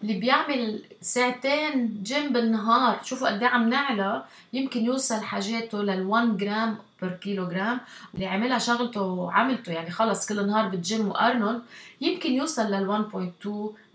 اللي 0.03 0.15
بيعمل 0.15 0.83
ساعتين 1.01 2.03
جيم 2.03 2.33
بالنهار 2.33 3.01
شوفوا 3.05 3.29
قد 3.29 3.43
إيه 3.43 3.49
عم 3.49 3.71
نعلى. 3.71 4.25
يمكن 4.53 4.85
يوصل 4.85 5.21
حاجاته 5.21 5.83
لل 5.83 6.07
1 6.07 6.37
gram 6.37 6.79
per 7.03 7.13
kilogram 7.13 7.81
اللي 8.15 8.27
عملها 8.27 8.59
شغلته 8.59 9.03
وعملته 9.03 9.73
يعني 9.73 9.91
خلص 9.91 10.29
كل 10.29 10.47
نهار 10.47 10.69
بالجيم 10.69 11.09
وأرنولد. 11.09 11.63
يمكن 12.01 12.33
يوصل 12.33 12.63
لل 12.63 12.87
1.2 12.87 13.49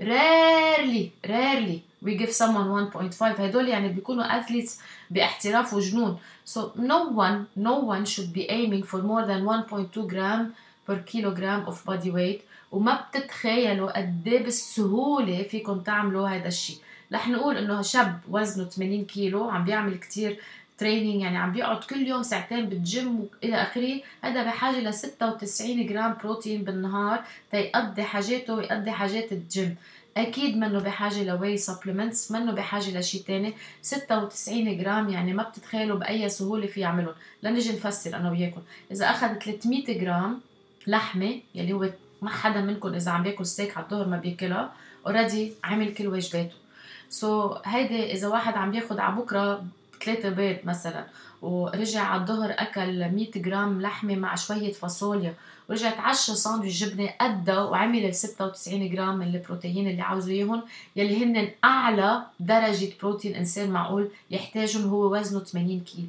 rarely 0.06 1.30
rarely 1.30 1.80
we 2.06 2.16
give 2.16 2.32
someone 2.32 2.92
1.5 2.94 3.22
هدول 3.22 3.68
يعني 3.68 3.88
بيكونوا 3.90 4.42
athletes 4.42 4.72
باحتراف 5.10 5.74
وجنون. 5.74 6.18
So 6.46 6.60
no 6.78 7.00
one 7.26 7.46
no 7.56 7.76
one 7.94 8.06
should 8.06 8.34
be 8.34 8.50
aiming 8.50 8.84
for 8.84 9.02
more 9.02 9.26
than 9.26 9.46
1.2 9.46 10.08
gram 10.08 10.56
per 10.88 10.98
kilogram 11.12 11.66
of 11.68 11.86
body 11.86 12.12
weight. 12.12 12.42
وما 12.72 13.02
بتتخيلوا 13.02 13.98
قد 13.98 14.28
إيه 14.28 14.44
بالسهولة 14.44 15.44
فيكم 15.44 15.80
تعملوا 15.80 16.28
هذا 16.30 16.48
الشيء 16.48 16.78
رح 17.14 17.28
نقول 17.28 17.58
إنه 17.58 17.82
شاب 17.82 18.20
وزنه 18.30 18.66
80 18.66 19.06
كيلو 19.06 19.50
عم 19.50 19.66
بيعمل 19.66 19.98
كتير 19.98 20.40
training 20.78 21.22
يعني 21.22 21.38
عم 21.38 21.52
بيقعد 21.52 21.84
كل 21.84 22.08
يوم 22.08 22.24
ساعتين 22.24 22.66
بالجيم 22.66 23.20
وإلى 23.20 23.56
آخره. 23.56 24.02
هذا 24.22 24.44
بحاجة 24.44 24.80
ل 24.80 24.94
96 24.94 25.86
جرام 25.86 26.18
بروتين 26.24 26.64
بالنهار 26.64 27.24
تيقضي 27.52 28.04
حاجاته 28.04 28.54
ويقضي 28.54 28.92
حاجات 28.92 29.32
الجيم 29.32 29.76
أكيد 30.18 30.58
منه 30.58 30.80
بحاجة 30.80 31.24
ل 31.24 31.58
whey 31.58 31.78
supplements 31.78 32.32
منه 32.32 32.52
بحاجة 32.52 33.00
لشيء 33.00 33.22
ثاني 33.22 33.54
96 33.82 34.78
جرام 34.78 35.10
يعني 35.10 35.34
ما 35.34 35.44
بتتخيلوا 35.44 36.00
بأي 36.00 36.30
سهولة 36.30 36.68
في 36.68 36.80
يعملهم 36.80 37.14
لنجي 37.44 37.74
نفسر 37.74 38.16
أنا 38.16 38.32
وياكم. 38.32 38.62
إذا 38.92 39.06
اخذ 39.10 39.34
300 39.34 40.00
جرام 40.02 40.40
لحمة 40.88 41.40
يلي 41.56 41.74
هو 41.74 41.90
ما 42.22 42.30
حدا 42.30 42.62
منكم 42.62 42.94
إذا 42.94 43.12
عم 43.12 43.24
بياكل 43.24 43.46
ستيك 43.46 43.78
على 43.78 43.86
الظهر 43.86 44.08
ما 44.08 44.18
بياكلها 44.18 44.74
already 45.08 45.54
عمل 45.64 45.94
كل 45.94 46.08
واجباته 46.08 46.56
so, 47.10 47.58
هيدي 47.66 48.14
إذا 48.14 48.28
واحد 48.28 48.54
عم 48.54 48.72
بياخذ 48.72 49.00
على 49.00 49.16
بكرة 49.16 49.66
ثلاثة 50.04 50.30
بيض 50.30 50.58
مثلا 50.64 51.06
ورجع 51.42 52.02
على 52.02 52.22
الظهر 52.22 52.52
أكل 52.58 53.12
100 53.12 53.32
جرام 53.36 53.82
لحمة 53.82 54.16
مع 54.16 54.36
شوية 54.36 54.72
فاصوليا 54.74 55.34
ورجع 55.70 55.90
تعشى 55.90 56.36
ساندويتش 56.36 56.84
جبنة 56.84 57.14
قدها 57.22 57.60
وعمل 57.64 58.06
ال 58.06 58.16
96 58.16 58.90
جرام 58.90 59.18
من 59.18 59.36
البروتين 59.36 59.88
اللي 59.88 60.02
عاوزه 60.02 60.32
إياهم 60.32 60.64
يلي 60.96 61.26
هن 61.26 61.50
أعلى 61.64 62.24
درجة 62.40 62.90
بروتين 63.02 63.36
إنسان 63.36 63.72
معقول 63.72 64.10
يحتاجهم 64.32 64.90
هو 64.90 65.14
وزنه 65.14 65.40
80 65.40 65.80
كيلو. 65.80 66.08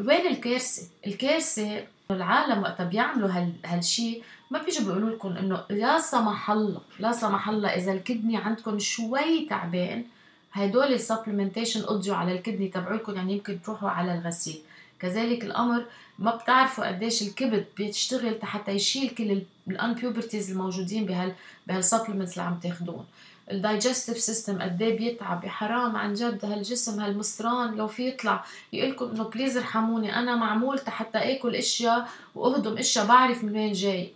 وين 0.00 0.26
الكارثة؟ 0.26 0.82
الكارثة 1.06 1.84
العالم 2.10 2.62
وقتها 2.62 2.84
بيعملوا 2.84 3.28
هال 3.28 3.52
هالشيء 3.64 4.22
ما 4.52 4.62
بيجوا 4.62 4.84
بيقولوا 4.86 5.10
لكم 5.10 5.36
إنه 5.36 5.64
لا 5.70 6.00
سمح 6.00 6.50
الله 6.50 6.80
لا 6.98 7.12
سمح 7.12 7.48
الله 7.48 7.68
إذا 7.68 7.92
ال 7.92 7.98
kidney 7.98 8.36
عندكم 8.36 8.78
شوي 8.78 9.46
تعبان 9.50 10.04
هدول 10.52 10.92
ال 10.92 10.98
supplementation 10.98 11.82
قضوا 11.82 12.14
على 12.14 12.32
ال 12.32 12.37
kidney 12.37 12.68
تبعولكم 12.68 13.14
يعني 13.14 13.32
يمكن 13.32 13.62
تروحوا 13.62 13.90
على 13.90 14.14
الغسيل. 14.14 14.60
كذلك 15.00 15.44
الأمر 15.44 15.84
ما 16.18 16.36
بتعرفوا 16.36 16.86
قديش 16.88 17.22
الكبد 17.22 17.64
بيشتغل 17.76 18.38
حتى 18.42 18.72
يشيل 18.72 19.08
كل 19.10 19.42
ال 19.68 19.75
impurities 19.75 20.50
الموجودين 20.50 21.06
بهال 21.06 21.32
بهال 21.66 21.80
supplements 21.80 22.32
اللي 22.32 22.42
عم 22.42 22.58
تاخذون 22.62 23.04
ال 23.50 23.57
digestive 23.57 24.18
system 24.18 24.62
قد 24.62 24.82
إيه 24.82 24.98
بيتعب 24.98 25.46
حرام 25.46 25.96
عن 25.96 26.14
جد 26.14 26.44
هالجسم 26.44 27.00
هالمصران 27.00 27.74
لو 27.74 27.86
في 27.86 28.08
يطلع 28.08 28.44
يقول 28.72 28.90
لكم 28.90 29.10
إنه 29.10 29.24
please 29.24 29.56
ارحموني 29.56 30.18
أنا 30.18 30.36
معمول 30.36 30.80
حتى 30.86 31.18
آكل 31.18 31.56
أشياء 31.56 32.08
وأهضم 32.34 32.78
أشياء 32.78 33.06
بعرف 33.06 33.44
من 33.44 33.56
وين 33.56 33.72
جاي. 33.72 34.12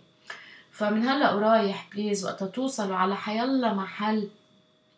فمن 0.77 1.07
هلأ 1.07 1.33
ورايح 1.33 1.87
please 1.93 2.25
وقت 2.25 2.43
توصلوا 2.43 2.95
على 2.95 3.15
حيلا 3.15 3.73
محل 3.73 4.27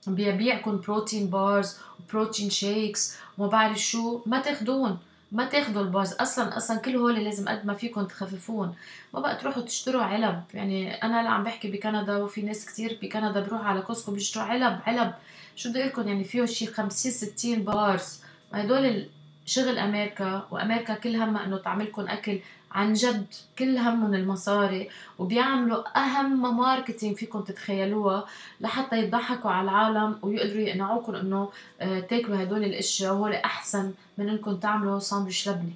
بيبيعكم 0.08 0.80
protein 0.80 1.28
bars 1.28 1.78
و 2.00 2.06
protein 2.06 2.50
shakes 2.50 3.16
وما 3.38 3.48
بعرف 3.48 3.80
شو 3.80 4.22
ما 4.26 4.40
تاخدون 4.42 4.98
ما 5.32 5.46
تاخذوا 5.46 5.82
ال 5.82 5.88
bars 5.88 6.14
أصلا 6.14 6.58
أصلا 6.58 6.78
كل 6.78 6.96
هول 6.96 7.24
لازم 7.24 7.50
قد 7.50 7.66
ما 7.66 7.74
فيكم 7.74 8.04
تخففون. 8.04 8.76
ما 9.14 9.20
بقى 9.20 9.36
تروحوا 9.36 9.64
تشتروا 9.64 10.02
علب. 10.02 10.44
يعني 10.54 11.04
أنا 11.04 11.20
اللي 11.20 11.30
عم 11.30 11.44
بحكي 11.44 11.72
بكندا 11.72 12.18
وفي 12.18 12.42
ناس 12.42 12.66
كتير 12.66 13.00
بكندا 13.02 13.40
بروح 13.42 13.66
على 13.66 13.82
كوسكو 13.82 14.12
بيشتروا 14.12 14.46
علب 14.46 14.80
علب. 14.86 15.14
شو 15.56 15.70
بدي 15.70 15.84
لكم؟ 15.84 16.08
يعني 16.08 16.24
فيه 16.24 16.46
شي 16.46 16.68
50 16.68 17.12
60 17.12 17.64
bars 17.64 18.20
هدول 18.54 19.08
شغل 19.50 19.78
أمريكا 19.78 20.48
وأمريكا 20.52 20.94
كل 20.94 21.16
همها 21.16 21.46
إنه 21.46 21.58
تعملكم 21.58 22.02
أكل 22.08 22.40
عن 22.72 22.94
جد 22.94 23.26
كل 23.60 23.78
همهم 23.78 24.14
المصاري 24.14 24.90
وبيعملوا 25.20 26.00
أهم 26.00 26.58
marketing 26.58 27.18
فيكم 27.18 27.42
تتخيلوها 27.42 28.26
لحتى 28.62 29.04
يضحكوا 29.04 29.52
على 29.52 29.64
العالم 29.70 30.20
ويقدروا 30.22 30.62
يقنعوكم 30.62 31.16
إنه 31.16 31.50
آه، 31.82 32.00
تاكلوا 32.00 32.44
هدول 32.44 32.64
الأشياء 32.64 33.14
وهول 33.14 33.34
أحسن 33.34 33.94
من 34.18 34.30
انكم 34.30 34.56
تعملوا 34.58 35.00
ساندويش 35.00 35.50
لبنه 35.50 35.74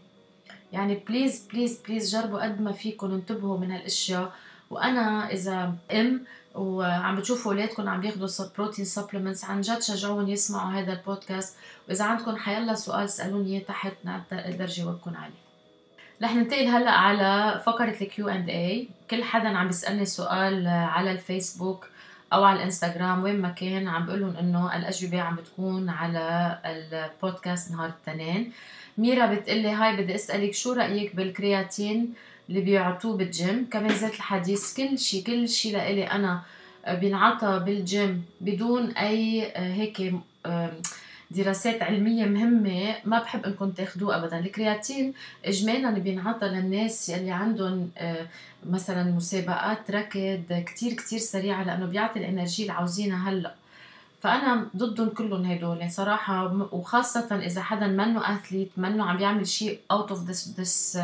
يعني 0.73 1.03
please 1.07 1.47
please 1.53 1.81
please 1.87 2.15
جربوا 2.15 2.43
قد 2.43 2.61
ما 2.61 2.71
فيكم 2.71 3.11
انتبهوا 3.11 3.57
من 3.57 3.71
هالأشياء. 3.71 4.31
وأنا 4.69 5.31
إذا 5.31 5.73
أم 5.91 6.21
وعم 6.55 7.15
بتشوفوا 7.15 7.51
أولادكم 7.51 7.89
عم 7.89 8.01
بياخذوا 8.01 8.47
protein 8.57 8.85
supplements 8.85 9.45
عن 9.45 9.61
جد 9.61 9.81
شجعوهم 9.81 10.29
يسمعوا 10.29 10.71
هذا 10.71 10.93
البودكاست. 10.93 11.57
وإذا 11.89 12.05
عندكم 12.05 12.35
حيلا 12.35 12.73
سؤال 12.73 13.05
اسالوني 13.05 13.49
إياه 13.49 13.63
تحت 13.63 13.93
نقدر 14.05 14.65
جاوبكم 14.65 15.15
عليه. 15.15 15.43
رح 16.23 16.35
ننتقل 16.35 16.67
هلأ 16.67 16.91
على 16.91 17.61
فقرة 17.65 17.95
ال 18.01 18.15
Q 18.15 18.29
and 18.29 18.49
A 18.49 18.87
كل 19.11 19.23
حدا 19.23 19.57
عم 19.57 19.67
بيسألني 19.67 20.05
سؤال 20.05 20.67
على 20.67 21.11
الفيسبوك 21.11 21.87
أو 22.33 22.43
على 22.43 22.57
الإنستغرام 22.57 23.23
وين 23.23 23.41
ما 23.41 23.49
كان 23.49 23.87
عم 23.87 24.05
بقول 24.05 24.21
لهم 24.21 24.35
إنه 24.37 24.75
الأجوبة 24.75 25.21
عم 25.21 25.35
بتكون 25.35 25.89
على 25.89 26.57
البودكاست 26.65 27.71
نهار 27.71 27.91
الاثنين. 28.07 28.51
ميرا 28.97 29.25
بتقلي 29.25 29.69
هاي 29.69 29.97
بدي 29.97 30.15
أسألك 30.15 30.53
شو 30.53 30.73
رأيك 30.73 31.15
بالكرياتين؟ 31.15 32.13
اللي 32.49 32.61
بيعطوه 32.61 33.17
بالجيم. 33.17 33.67
كمان 33.71 33.95
زيت 33.95 34.13
الحديث 34.13 34.77
كل 34.77 34.99
شيء 34.99 35.23
كل 35.23 35.49
شيء 35.49 35.73
لإلي 35.73 36.03
أنا 36.03 36.41
بينعطى 36.87 37.63
بالجيم 37.65 38.23
بدون 38.41 38.91
أي 38.91 39.51
هيك 39.55 40.13
دراسات 41.31 41.83
علمية 41.83 42.25
مهمة 42.25 42.95
ما 43.05 43.19
بحب 43.19 43.45
إنكم 43.45 43.71
تاخذوه 43.71 44.17
ابدا. 44.17 44.39
الكرياتين 44.39 45.13
اجمالا 45.45 45.89
بينعطى 45.91 46.45
للناس 46.45 47.09
اللي 47.09 47.31
عندهم 47.31 47.89
آه، 47.97 48.27
مثلا 48.69 49.03
مسابقات 49.03 49.91
ركض 49.91 50.63
كتير 50.65 50.93
كتير 50.93 51.19
سريعة 51.19 51.63
لأنه 51.63 51.85
بيعطي 51.85 52.19
ال 52.19 52.25
energy 52.25 52.61
اللي 52.61 52.73
عاوزينها 52.73 53.29
هلأ. 53.29 53.55
فأنا 54.21 54.67
ضدهم 54.77 55.09
كلهم 55.09 55.45
هدول 55.45 55.91
صراحة 55.91 56.67
وخاصة 56.71 57.35
إذا 57.35 57.61
حدا 57.61 57.87
منه 57.87 58.35
athlete 58.35 58.69
منه 58.77 59.05
عم 59.05 59.17
بيعمل 59.17 59.47
شيء 59.47 59.79
out 59.91 60.09
of 60.11 60.19
this 60.29 60.55
this 60.59 60.99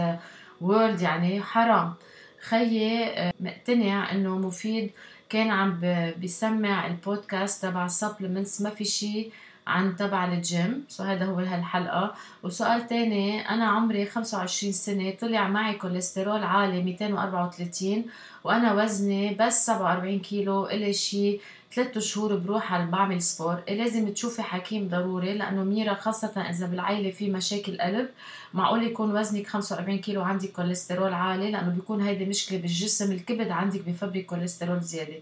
world 0.61 1.01
يعني 1.01 1.41
حرام. 1.41 1.93
خيي 2.41 3.05
آه، 3.05 3.33
مقتنع 3.39 4.11
إنه 4.11 4.37
مفيد. 4.37 4.91
كان 5.29 5.51
عم 5.51 5.79
بيسمع 6.17 6.87
البودكاست 6.87 7.65
تبع 7.65 7.87
supplements 7.87 8.61
ما 8.61 8.69
في 8.69 8.85
شيء 8.85 9.31
عن 9.67 9.95
تبع 9.95 10.25
ال 10.33 10.43
gym. 10.43 10.85
so 10.87 11.03
هذا 11.03 11.25
هو 11.25 11.39
هالحلقة. 11.39 12.15
وسؤال 12.43 12.87
تاني 12.87 13.49
أنا 13.49 13.65
عمري 13.65 14.05
25 14.05 14.73
سنة 14.73 15.11
طلع 15.11 15.47
معي 15.47 15.73
كوليسترول 15.73 16.43
عالي 16.43 16.83
234 16.83 18.05
وأنا 18.43 18.73
وزني 18.73 19.33
بس 19.39 19.65
47 19.65 20.19
كيلو 20.19 20.65
إلي 20.65 20.93
شي 20.93 21.39
ثلاثة 21.73 21.99
شهور 21.99 22.35
بروح 22.35 22.73
على 22.73 22.85
بعمل 22.85 23.21
sport 23.21 23.63
لازم 23.69 24.13
تشوفي 24.13 24.41
حكيم 24.41 24.87
ضروري 24.87 25.33
لأنه 25.33 25.63
ميرا 25.63 25.93
خاصة 25.93 26.41
إذا 26.41 26.65
بالعائلة 26.67 27.11
في 27.11 27.29
مشاكل 27.29 27.81
قلب. 27.81 28.09
معقول 28.53 28.83
يكون 28.83 29.17
وزنك 29.17 29.47
45 29.47 29.97
كيلو 29.99 30.21
وعندك 30.21 30.51
كوليسترول 30.51 31.13
عالي؟ 31.13 31.51
لأنه 31.51 31.69
بيكون 31.69 32.01
هيدي 32.01 32.25
مشكلة 32.25 32.57
بالجسم 32.57 33.11
الكبد 33.11 33.49
عندك 33.49 33.81
بفبرك 33.81 34.25
كوليسترول 34.25 34.81
زيادة. 34.81 35.13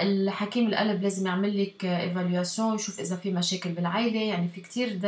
الحكيم 0.00 0.68
القلب 0.68 1.02
لازم 1.02 1.26
يعمل 1.26 1.62
لك 1.62 1.84
évaluation 1.84 2.74
يشوف 2.74 3.00
إذا 3.00 3.16
في 3.16 3.32
مشاكل 3.32 3.70
بالعائلة. 3.70 4.20
يعني 4.20 4.48
في 4.48 4.60
كتير 4.60 4.98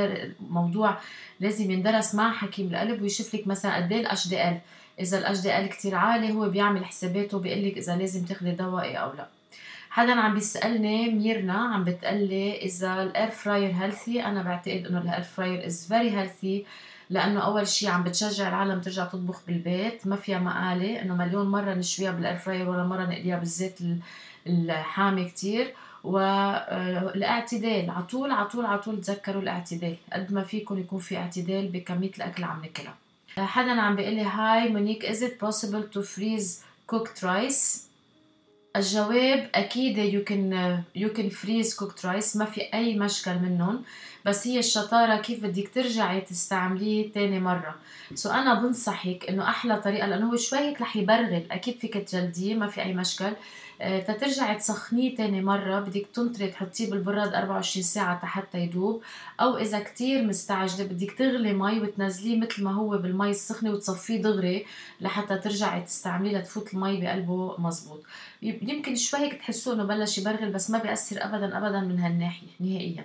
موضوع 0.51 0.99
لازم 1.41 1.71
يندرس 1.71 2.15
مع 2.15 2.33
حكيم 2.33 2.67
القلب 2.67 3.03
ويشوف 3.03 3.35
لك 3.35 3.47
مثلا 3.47 3.77
قد 3.77 3.93
إيه 3.93 4.01
ال 4.01 4.29
HDL 4.29 4.59
إذا 5.01 5.19
ال 5.19 5.41
HDL 5.41 5.69
كثير 5.69 5.95
عالي 5.95 6.33
هو 6.33 6.49
بيعمل 6.49 6.85
حساباته 6.85 7.39
بيقول 7.39 7.65
لك 7.65 7.77
إذا 7.79 7.97
لازم 7.97 8.25
تاخذي 8.25 8.51
دواء 8.53 8.97
أو 8.97 9.13
لا. 9.13 9.40
حدا 9.91 10.21
عم 10.21 10.35
بيسألني 10.35 11.11
ميرنا 11.11 11.53
عم 11.53 11.85
بتقلي 11.85 12.59
إذا 12.63 13.03
ال 13.03 13.10
air 13.10 13.31
fryer 13.31 13.73
healthy 13.73 14.25
أنا 14.25 14.43
بعتقد 14.43 14.87
إنه 14.87 15.01
ال 15.01 15.06
air 15.06 15.23
fryer 15.23 15.67
is 15.67 15.87
very 15.89 16.11
healthy 16.11 16.67
لأنه 17.11 17.41
أول 17.41 17.69
شيء 17.69 17.89
عم 17.89 18.05
بتشجع 18.05 18.49
العالم 18.49 18.81
ترجع 18.81 19.05
تطبخ 19.05 19.41
بالبيت. 19.47 20.07
ما 20.07 20.17
فيها 20.17 20.39
مقالة 20.39 21.03
إنه 21.03 21.17
مليون 21.17 21.47
مرة 21.47 21.75
نشويها 21.75 22.11
بال 22.11 22.21
air 22.21 22.37
fryer 22.37 22.69
ولا 22.69 22.85
مرة 22.85 23.05
نقليها 23.05 23.39
بالزيت 23.39 23.79
الحامي 24.47 25.25
كتير. 25.25 25.75
والاعتدال 26.05 27.91
على 27.91 28.05
طول 28.05 28.31
على 28.31 28.49
طول 28.49 28.67
على 28.67 28.79
طول 28.79 29.01
تذكروا 29.01 29.43
الاعتدال. 29.43 29.97
قد 30.13 30.33
ما 30.33 30.45
فيكم 30.45 30.79
يكون 30.79 30.99
في 30.99 31.17
اعتدال 31.17 31.69
بكمية 31.69 32.11
الأكل 32.17 32.45
عم 32.45 32.61
ناكلها. 32.61 32.95
حدا 33.39 33.81
عم 33.81 33.97
بيقول 33.97 34.15
لي 34.15 34.23
hi 34.23 34.69
مونيك 34.69 35.05
is 35.05 35.23
it 35.23 35.45
possible 35.45 35.93
to 35.93 36.03
freeze 36.03 36.65
cooked 36.93 37.25
rice 37.25 37.90
الجواب 38.77 39.51
أكيد 39.55 39.99
you 39.99 40.25
can 40.25 40.83
you 40.95 41.13
can 41.13 41.29
freeze 41.29 41.75
cooked 41.75 42.07
rice 42.07 42.37
ما 42.37 42.45
في 42.45 42.61
أي 42.61 42.95
مشكل 42.95 43.39
منهم. 43.39 43.83
بس 44.25 44.47
هي 44.47 44.59
الشطارة 44.59 45.17
كيف 45.17 45.43
بدك 45.43 45.71
ترجعي 45.75 46.21
تستعمليه 46.21 47.13
تاني 47.13 47.41
مرة. 47.41 47.75
so 48.15 48.29
so 48.29 48.33
أنا 48.33 48.55
بنصحك 48.55 49.27
إنه 49.29 49.49
أحلى 49.49 49.81
طريقة 49.81 50.07
لأنه 50.07 50.31
هو 50.31 50.37
شوي 50.37 50.59
هيك 50.59 50.81
رح 50.81 50.97
يبرغل. 50.97 51.45
أكيد 51.51 51.79
فيك 51.79 51.95
تجلديه 51.95 52.55
ما 52.55 52.67
في 52.67 52.83
أي 52.83 52.95
مشكل. 52.95 53.33
تترجعي 53.81 54.55
تسخنيه 54.55 55.17
تاني 55.17 55.41
مرة. 55.41 55.81
بدك 55.81 56.07
تنطري 56.15 56.49
تحطيه 56.49 56.91
بالبراد 56.91 57.35
24 57.35 57.83
ساعة 57.83 58.27
حتى 58.27 58.59
يدوب. 58.59 59.03
أو 59.41 59.57
إذا 59.57 59.81
كتير 59.81 60.25
مستعجلة 60.25 60.85
بدك 60.85 61.11
تغلي 61.13 61.53
مي 61.53 61.81
وتنزليه 61.81 62.41
مثل 62.41 62.65
ما 62.65 62.73
هو 62.73 62.89
بالمي 62.99 63.31
السخنة 63.31 63.71
وتصفيه 63.71 64.23
دغري 64.23 64.67
لحتى 65.01 65.39
ترجعي 65.39 65.81
تستعمليه 65.81 66.39
لتفوت 66.39 66.75
المي 66.75 67.01
بقلبه 67.01 67.55
مزبوط. 67.59 68.03
يمكن 68.43 68.97
شوي 68.97 69.21
هيك 69.21 69.35
تحسوا 69.35 69.75
إنه 69.75 69.85
بلش 69.85 70.19
يبرغل 70.19 70.51
بس 70.51 70.71
ما 70.71 70.79
بيأثر 70.79 71.25
أبدا 71.25 71.59
أبدا 71.59 71.81
من 71.81 71.99
هالناحية 71.99 72.49
نهائيا. 72.61 73.05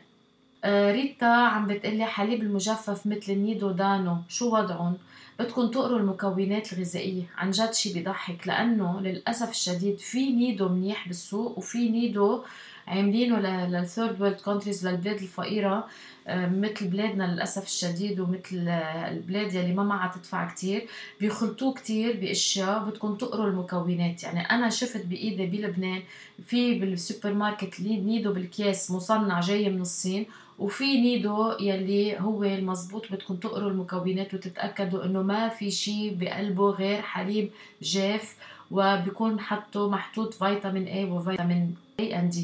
آه، 0.63 0.91
ريتا 0.91 1.25
عم 1.25 1.67
بتقلي 1.67 2.05
حليب 2.05 2.41
المجفف 2.41 3.07
مثل 3.07 3.31
النيدو 3.31 3.71
دانو. 3.71 4.17
شو 4.29 4.55
وضعهم؟ 4.57 4.97
بدكم 5.39 5.67
تقروا 5.67 5.99
المكونات 5.99 6.73
الغذائية. 6.73 7.23
عن 7.37 7.51
جد 7.51 7.73
شي 7.73 7.93
بيضحك 7.93 8.47
لأنه 8.47 9.01
للأسف 9.01 9.49
الشديد 9.49 9.97
في 9.99 10.31
نيدو 10.31 10.69
منيح 10.69 11.07
بالسوق 11.07 11.57
وفي 11.57 11.89
نيدو 11.89 12.43
عاملينه 12.87 13.39
لل 13.67 13.83
third 13.83 14.21
world 14.21 14.41
countries 14.41 14.87
للبلاد 14.87 15.21
الفقيرة 15.21 15.87
آه، 16.27 16.49
مثل 16.49 16.87
بلادنا 16.87 17.23
للأسف 17.23 17.65
الشديد 17.65 18.19
ومثل 18.19 18.67
البلاد 19.07 19.53
يلي 19.53 19.73
ما 19.73 19.83
معها 19.83 20.17
تدفع 20.17 20.49
كتير. 20.49 20.87
بيخلطوه 21.19 21.73
كتير 21.73 22.17
بأشياء 22.19 22.79
بدكم 22.79 23.15
تقروا 23.15 23.47
المكونات. 23.47 24.23
يعني 24.23 24.39
أنا 24.39 24.69
شفت 24.69 25.05
بإيدي 25.05 25.45
بلبنان 25.45 26.01
في 26.47 26.79
بالسوبر 26.79 27.33
ماركت 27.33 27.79
نيدو 27.81 28.33
بالكياس 28.33 28.91
مصنع 28.91 29.39
جاي 29.39 29.69
من 29.69 29.81
الصين 29.81 30.25
وفي 30.59 31.01
نيدو 31.01 31.51
يلي 31.59 32.19
هو 32.19 32.43
المزبوط 32.43 33.11
بدكم 33.11 33.35
تقروا 33.35 33.69
المكونات 33.69 34.33
وتتأكدوا 34.33 35.05
إنه 35.05 35.21
ما 35.21 35.49
في 35.49 35.71
شيء 35.71 36.17
بقلبه 36.19 36.69
غير 36.69 37.01
حليب 37.01 37.51
جاف 37.81 38.35
وبيكون 38.71 39.39
حطه 39.39 39.89
محطوط 39.89 40.33
vitamin 40.33 40.87
A 40.87 41.11
و 41.11 41.19
vitamin 41.19 41.75
A 42.01 42.03
and 42.03 42.35
D 42.35 42.39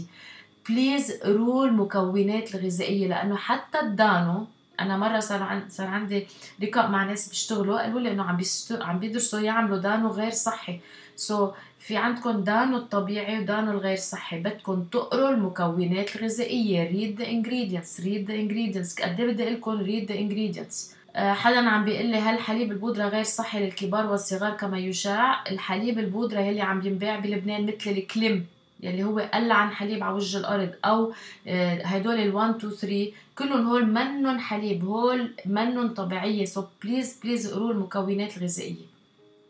please 0.70 1.12
قروا 1.12 1.66
المكونات 1.66 2.56
الغذائية 2.56 3.08
لأنه 3.08 3.36
حتى 3.36 3.80
الدانو 3.80 4.46
أنا 4.80 4.98
مرة 4.98 5.20
صار 5.20 5.44
عن... 5.44 5.70
صار 5.70 5.88
عندي 5.88 6.28
لقاء 6.60 6.90
مع 6.90 7.04
ناس 7.04 7.30
بيشتغلوا 7.30 7.82
قالوا 7.82 8.00
لي 8.00 8.12
إنه 8.12 8.24
عم. 8.24 8.42
عم 8.72 9.00
بيدرسوا 9.00 9.40
يعملوا 9.40 9.78
دانو 9.78 10.10
غير 10.10 10.32
صحي 10.32 10.80
so 11.16 11.48
so, 11.48 11.52
في 11.82 11.98
عندكم 11.98 12.44
دانو 12.44 12.78
الطبيعي 12.78 13.40
ودانو 13.40 13.72
الغير 13.72 13.96
صحي 13.96 14.40
بدكم 14.40 14.84
تقروا 14.84 15.30
المكونات 15.30 16.16
الغذائية 16.16 16.90
read 16.90 17.20
the 17.22 17.26
ingredients 17.26 18.00
read 18.04 18.28
the 18.28 18.36
ingredients. 18.36 19.04
قد 19.04 19.20
إيه 19.20 19.28
بدي 19.32 19.44
أقول 19.44 19.54
لكم 19.54 19.86
read 19.86 20.08
the 20.08 20.16
ingredients 20.16 20.96
آه، 21.16 21.34
حدا 21.34 21.70
عم 21.70 21.86
بيقول 21.86 22.06
لي 22.06 22.18
هل 22.18 22.40
حليب 22.40 22.72
البودرة 22.72 23.08
غير 23.08 23.24
صحي 23.24 23.66
للكبار 23.66 24.12
والصغار 24.12 24.52
كما 24.52 24.80
يشاع؟ 24.80 25.44
الحليب 25.52 26.00
البودرة 26.00 26.40
يلي 26.40 26.62
عم 26.62 26.88
ينباع 26.88 27.20
بلبنان 27.20 27.66
مثل 27.66 27.92
الكليم 27.92 28.46
يلي 28.84 29.04
هو 29.04 29.20
قل 29.20 29.52
عن 29.52 29.70
حليب 29.72 30.04
على 30.04 30.14
وجه 30.14 30.38
الأرض 30.38 30.70
أو 30.86 31.14
آه، 31.48 31.84
هدول 31.84 32.16
ال 32.16 32.36
1 32.36 32.56
2 32.56 32.74
3 32.74 33.12
كلهم 33.38 33.68
هول 33.68 33.86
منن 33.86 34.40
حليب 34.40 34.86
هول 34.86 35.32
منن 35.46 35.90
طبيعية. 35.90 36.46
so 36.46 36.64
please 36.84 37.20
please 37.24 37.54
قروا 37.54 37.72
المكونات 37.72 38.38
الغذائية. 38.38 38.91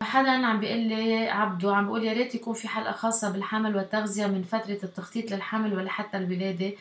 حدا 0.02 0.30
عم 0.30 0.60
بيقول 0.60 0.78
لي 0.78 1.28
عبدو 1.28 1.70
عم 1.70 1.84
بيقول 1.84 2.04
يا 2.04 2.12
ريت 2.12 2.34
يكون 2.34 2.54
في 2.54 2.68
حلقة 2.68 2.92
خاصة 2.92 3.30
بالحمل 3.30 3.76
والتغذية 3.76 4.26
من 4.26 4.42
فترة 4.42 4.78
التخطيط 4.82 5.30
للحمل 5.30 5.74
ولا 5.74 5.90
حتى 5.90 6.16
الولادة. 6.16 6.72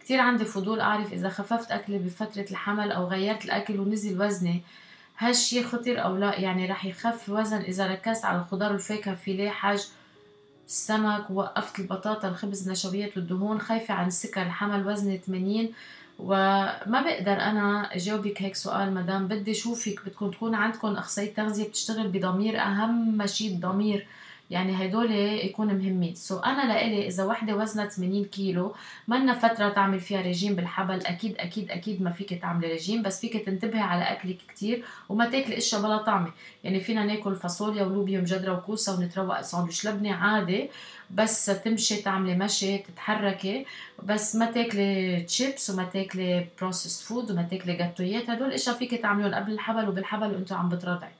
كتير 0.00 0.20
عندي 0.20 0.44
فضول 0.44 0.80
أعرف 0.80 1.12
إذا 1.12 1.28
خففت 1.28 1.70
أكلي 1.70 1.98
بفترة 1.98 2.46
الحمل 2.50 2.92
أو 2.92 3.06
غيرت 3.06 3.44
الأكل 3.44 3.80
ونزل 3.80 4.22
وزني. 4.22 4.62
هالشي 5.18 5.64
خطر 5.64 6.04
أو 6.04 6.16
لا؟ 6.16 6.40
يعني 6.40 6.66
رح 6.66 6.84
يخف 6.84 7.28
وزن 7.28 7.60
إذا 7.60 7.86
ركزت 7.86 8.24
على 8.24 8.38
الخضار 8.38 8.72
والفاكهة 8.72 9.14
فيليه 9.14 9.50
دجاج 9.50 9.88
السمك 10.66 11.30
ووقفت 11.30 11.78
البطاطا 11.78 12.28
الخبز 12.28 12.66
النشويات 12.66 13.16
والدهون 13.16 13.60
خايفة 13.60 13.94
عن 13.94 14.06
السكر 14.06 14.42
الحمل 14.42 14.86
وزني 14.86 15.18
80 15.18 15.68
وما 16.22 17.02
بقدر 17.04 17.32
أنا 17.32 17.94
أجاوبك 17.96 18.42
هيك 18.42 18.54
سؤال 18.54 18.94
مدام 18.94 19.28
بدي 19.28 19.50
اشوفك 19.50 20.00
بدكم 20.06 20.30
تكون 20.30 20.54
عندكم 20.54 20.88
أخصائية 20.88 21.34
تغذية 21.34 21.68
بتشتغل 21.68 22.08
بضمير 22.08 22.60
أهم 22.60 23.26
شيء 23.26 23.50
الضمير. 23.54 24.06
يعني 24.50 24.86
هدول 24.86 25.10
يكونوا 25.12 25.72
مهمين. 25.72 26.14
so 26.14 26.40
so 26.40 26.46
أنا 26.46 26.72
لإلي 26.72 27.06
إذا 27.06 27.24
وحدة 27.24 27.56
وزنها 27.56 27.88
80 27.88 28.24
كيلو 28.24 28.74
منا 29.08 29.34
فترة 29.34 29.68
تعمل 29.68 30.00
فيها 30.00 30.20
ريجيم 30.22 30.54
بالحبل. 30.54 31.06
أكيد 31.06 31.36
أكيد 31.38 31.70
أكيد 31.70 32.02
ما 32.02 32.10
فيك 32.10 32.40
تعملي 32.42 32.66
ريجيم 32.66 33.02
بس 33.02 33.20
فيك 33.20 33.44
تنتبهي 33.46 33.80
على 33.80 34.04
أكلك 34.04 34.38
كتير 34.48 34.84
وما 35.08 35.30
تاكلي 35.30 35.56
إشياء 35.58 35.82
بلا 35.82 35.96
طعمة. 35.96 36.30
يعني 36.64 36.80
فينا 36.80 37.04
ناكل 37.04 37.36
فاصوليا 37.36 37.84
ولوبيا 37.84 38.18
ومجدره 38.18 38.52
وكوسة 38.52 38.98
ونتروق 38.98 39.40
ساندويش 39.40 39.86
لبنة 39.86 40.14
عادي 40.14 40.70
بس 41.10 41.46
تمشي 41.46 41.96
تعملي 41.96 42.34
مشي 42.34 42.78
تتحركي 42.78 43.66
بس 44.02 44.36
ما 44.36 44.46
تاكلي 44.50 45.20
تشيبس 45.22 45.70
وما 45.70 45.84
تاكلي 45.84 46.46
processed 46.58 47.02
food 47.02 47.30
وما 47.30 47.42
تاكلي 47.42 47.76
جاتويات 47.76 48.30
هدول 48.30 48.52
إشياء 48.52 48.76
فيك 48.76 49.02
تعمليهم 49.02 49.34
قبل 49.34 49.52
الحبل 49.52 49.88
وبالحبل 49.88 50.26
وأنت 50.26 50.56
عم 50.56 50.68
بترضعي 50.68 51.10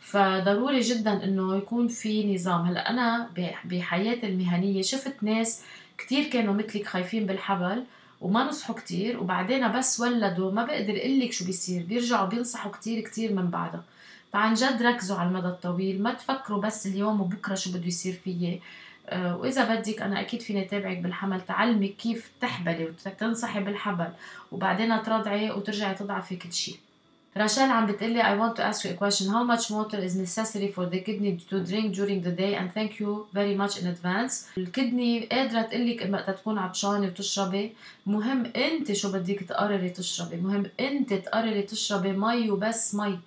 فضروري 0.00 0.80
جدا 0.80 1.24
إنه 1.24 1.56
يكون 1.56 1.88
في 1.88 2.34
نظام. 2.34 2.60
هلأ 2.66 2.90
أنا 2.90 3.30
بحياتي 3.64 4.26
المهنية 4.26 4.82
شفت 4.82 5.22
ناس 5.22 5.62
كتير 5.98 6.24
كانوا 6.30 6.54
مثلك 6.54 6.86
خايفين 6.86 7.26
بالحبل 7.26 7.84
وما 8.20 8.44
نصحوا 8.44 8.76
كتير 8.76 9.20
وبعدين 9.20 9.72
بس 9.72 10.00
ولدوا 10.00 10.52
ما 10.52 10.64
بقدر 10.64 10.96
أقول 10.96 11.20
لك 11.20 11.32
شو 11.32 11.44
بيصير. 11.44 11.82
بيرجعوا 11.82 12.28
بينصحوا 12.28 12.72
كتير 12.72 13.00
كتير 13.04 13.32
من 13.32 13.50
بعدها. 13.50 13.82
فعن 14.32 14.54
جد 14.54 14.82
ركزوا 14.82 15.16
على 15.16 15.28
المدى 15.28 15.46
الطويل 15.46 16.02
ما 16.02 16.14
تفكروا 16.14 16.60
بس 16.60 16.86
اليوم 16.86 17.20
وبكرة 17.20 17.54
شو 17.54 17.70
بده 17.70 17.86
يصير 17.86 18.12
فيي. 18.24 18.60
آه، 19.08 19.36
وإذا 19.36 19.74
بدك 19.74 20.02
أنا 20.02 20.20
أكيد 20.20 20.42
فيني 20.42 20.62
أتابعك 20.62 20.98
بالحمل. 20.98 21.40
تعلمك 21.40 21.96
كيف 21.96 22.30
تحبلي 22.40 22.84
وتنصحي 22.84 23.60
بالحبل 23.60 24.08
وبعدين 24.52 25.02
ترضعي 25.02 25.50
وترجعي 25.50 25.94
تضعفي 25.94 26.36
كل 26.36 26.52
شيء. 26.52 26.76
راشال 27.38 27.70
عم 27.70 27.86
بتقلي 27.86 28.22
I 28.22 28.36
want 28.36 28.56
to 28.56 28.64
ask 28.64 28.84
you 28.84 28.90
a 28.90 28.94
question. 28.94 29.28
How 29.28 29.44
much 29.44 29.70
water 29.70 29.98
is 29.98 30.16
necessary 30.16 30.68
for 30.76 30.86
the 30.86 31.00
kidney 31.06 31.32
to 31.50 31.56
drink 31.70 31.94
during 31.94 32.20
the 32.26 32.32
day? 32.42 32.52
And 32.54 32.72
thank 32.72 32.98
you 33.00 33.26
very 33.32 33.54
much 33.54 33.78
in 33.80 33.86
advance. 33.86 34.46
ال 34.58 34.68
kidney 34.68 35.26
قادرة 35.26 35.62
تقلك 35.62 36.08
وقت 36.12 36.30
تكون 36.30 36.58
عطشانة 36.58 37.06
وتشربي. 37.06 37.72
مهم 38.06 38.52
أنت 38.56 38.92
شو 38.92 39.12
بدك 39.12 39.40
تقرري 39.48 39.90
تشربي. 39.90 40.36
مهم 40.36 40.66
أنت 40.80 41.14
تقرري 41.14 41.62
تشربي 41.62 42.12
مي 42.12 42.50
وبس 42.50 42.94
مي. 42.94 43.18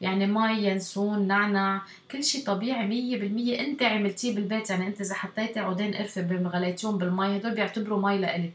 يعني 0.00 0.26
مي 0.26 0.66
ينسون 0.66 1.26
نعنع 1.26 1.82
كل 2.10 2.24
شيء 2.24 2.44
طبيعي 2.46 2.86
مية 2.86 3.20
بالمية. 3.20 3.60
أنت 3.60 3.82
عملتيه 3.82 4.34
بالبيت. 4.34 4.70
يعني 4.70 4.86
أنت 4.86 5.00
إذا 5.00 5.14
حطيتي 5.14 5.60
عودين 5.60 5.94
قرفة 5.94 6.48
غليتيهم 6.48 6.98
بالمي 6.98 7.36
هدول 7.36 7.54
بيعتبروا 7.54 8.10
مي 8.10 8.18
لإلي. 8.18 8.50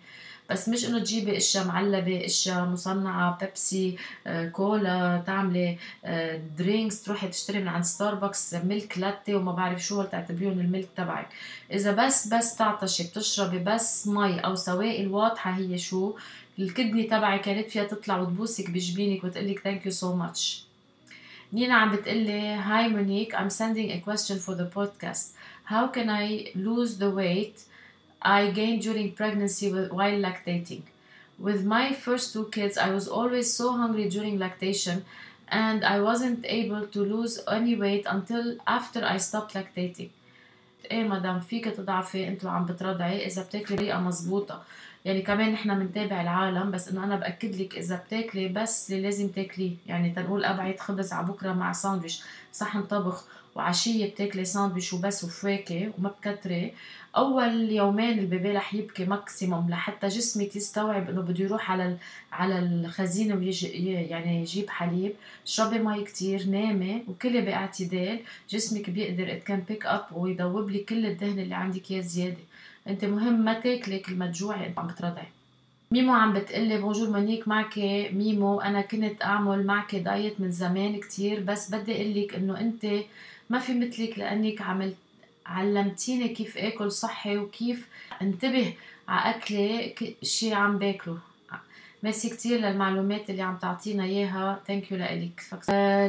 بس 0.52 0.70
مش 0.70 0.86
إنه 0.86 1.00
تجيبي 1.00 1.38
إشياء 1.38 1.68
معلبة 1.68 2.26
إشياء 2.26 2.66
مصنعة 2.66 3.38
بيبسي 3.42 3.98
آه، 4.28 4.50
كولا 4.50 5.24
تعملي 5.26 5.78
drinks 6.58 7.02
آه، 7.02 7.06
تروحي 7.06 7.28
تشتري 7.28 7.60
من 7.60 7.68
عند 7.68 7.84
ستاربكس 7.84 8.54
milk 8.54 8.98
latte 8.98 9.36
وما 9.36 9.52
بعرف 9.52 9.84
شو 9.84 10.04
تعتبريهم 10.04 10.60
المي 10.60 10.88
تبعك. 10.98 11.28
إذا 11.72 11.92
بس 11.92 12.28
بس 12.28 12.56
تعطشي 12.56 13.04
بتشربي 13.04 13.60
بس 13.60 14.08
مي 14.08 14.40
أو 14.40 14.56
سوائل 14.56 15.08
واضحه 15.08 15.52
هي 15.52 15.78
شو؟ 15.78 16.14
الكدني 16.60 17.04
تبعك 17.04 17.42
كانت 17.42 17.70
فيها 17.70 17.84
تطلع 17.84 18.20
وتبوسك 18.20 18.70
بجبينك 18.70 19.24
وتقلك 19.24 19.60
ثانك 19.60 19.86
يو 19.86 19.92
سو 19.92 20.16
ماتش 20.16 20.64
نينا 21.54 21.76
عم 21.76 21.96
بتقلي 21.96 22.42
هاي 22.42 22.90
مونيك 22.90 23.36
I'm 23.36 23.50
sending 23.50 23.92
a 23.92 24.00
question 24.00 24.38
for 24.40 24.56
the 24.56 24.70
podcast. 24.78 25.26
How 25.66 25.88
can 25.88 26.10
I 26.10 26.52
lose 26.56 26.98
the 26.98 27.10
weight 27.10 27.71
I 28.22 28.52
gained 28.52 28.84
during 28.84 29.14
pregnancy 29.14 29.72
while 29.72 30.20
lactating. 30.20 30.84
With 31.40 31.66
my 31.66 31.92
first 31.94 32.34
two 32.34 32.46
kids, 32.52 32.78
I 32.78 32.92
was 32.92 33.08
always 33.08 33.52
so 33.52 33.74
hungry 33.74 34.08
during 34.10 34.38
lactation, 34.38 35.06
and 35.48 35.84
I 35.84 36.00
wasn't 36.02 36.46
able 36.46 36.86
to 36.86 37.00
lose 37.04 37.40
any 37.52 37.76
weight 37.76 38.06
until 38.08 38.58
after 38.68 39.04
I 39.04 39.18
stopped 39.18 39.56
lactating. 39.56 40.10
إيه 40.92 41.04
مدام 41.04 41.40
فيك 41.40 41.66
تضعفي 41.66 42.28
انتو 42.28 42.50
عم 42.50 42.66
بترضعي 42.66 43.26
إذا 43.26 43.44
بتاكلي 43.44 43.76
بطريقه 43.76 44.00
مزبوطه 44.00 44.64
يعني 45.06 45.22
كمان 45.22 45.52
نحن 45.52 45.80
بنتابع 45.80 46.22
العالم 46.22 46.72
بس 46.72 46.88
إنه 46.88 47.04
أنا 47.04 47.16
بأكد 47.16 47.56
لك 47.56 47.78
إذا 47.78 47.96
بتاكلي 47.96 48.48
بس 48.48 48.92
اللي 48.92 49.02
لازم 49.02 49.28
تاكليه 49.28 49.76
يعني 49.88 50.10
تنقول 50.10 50.46
أبعد 50.46 50.80
خبز 50.80 51.14
على 51.14 51.28
بكرة 51.28 51.54
مع 51.54 51.72
ساندويش 51.74 52.24
صحن 52.54 52.82
طبخ 52.84 53.24
وعشية 53.56 54.10
بتاكلي 54.12 54.46
ساندويش 54.46 54.94
وبس 54.94 55.24
وفواكه 55.24 55.92
وما 55.98 56.10
بكتري 56.10 56.74
أول 57.18 57.72
يومين 57.72 58.20
ال 58.20 58.26
baby 58.26 58.52
رح 58.52 58.74
يبكي 58.74 59.06
maximum 59.06 59.70
لحتى 59.70 60.08
جسمك 60.08 60.56
يستوعب 60.56 61.10
إنه 61.10 61.22
بده 61.22 61.44
يروح 61.46 61.72
على 61.72 61.98
على 62.32 62.60
الخزينة 62.60 63.36
ويجي 63.36 63.92
يعني 63.92 64.42
يجيب 64.42 64.70
حليب 64.70 65.14
شربي 65.46 65.80
مي 65.80 66.04
كتير 66.04 66.46
نامي 66.48 67.04
وكلي 67.08 67.42
باعتدال 67.42 68.20
جسمك 68.50 68.90
بيقدر 68.90 69.32
it 69.32 69.44
can 69.44 69.64
pick 69.68 69.86
up 69.86 70.06
ويذوب 70.12 70.70
لك 70.70 70.86
كل 70.86 71.06
الدهن 71.06 71.40
اللي 71.40 71.56
عندك 71.56 71.92
إياه 71.92 72.02
زيادة. 72.02 72.38
أنت 72.88 73.06
مهم 73.06 73.46
ما 73.46 73.54
تاكلي 73.60 74.00
كل 74.00 74.16
ما 74.16 74.28
تجوعي 74.28 74.68
انت 74.68 74.80
عم 74.80 74.88
بترضعي. 74.88 75.28
ميمو 75.92 76.14
عم 76.14 76.34
بتقلي 76.34 76.78
bonjour 76.78 77.10
مونيك 77.10 77.48
معك 77.48 77.78
ميمو. 78.14 78.62
أنا 78.62 78.82
كنت 78.82 79.24
أعمل 79.24 79.66
معك 79.66 79.96
diet 79.96 80.42
من 80.42 80.52
زمان 80.52 81.00
كتير 81.00 81.40
بس 81.40 81.76
بدي 81.76 81.96
أقول 81.96 82.22
لك 82.22 82.36
إنه 82.36 82.60
أنت 82.60 82.86
ما 83.52 83.60
في 83.60 83.74
مثلك 83.74 84.20
لأنك 84.20 84.62
عملت 84.62 84.96
علمتيني 85.46 86.28
كيف 86.28 86.58
آكل 86.58 86.92
صحي 86.92 87.38
وكيف 87.38 87.88
انتبه 88.22 88.74
على 89.08 89.36
اكلي 89.36 89.96
شي 90.24 90.54
عم 90.54 90.78
باكله. 90.78 91.18
ميرسي 92.04 92.30
كتير 92.30 92.60
للمعلومات 92.60 93.30
اللي 93.30 93.42
عم 93.42 93.58
تعطينا 93.58 94.04
إياها. 94.04 94.60
thank 94.68 94.92
you 94.92 94.98
لك 94.98 95.42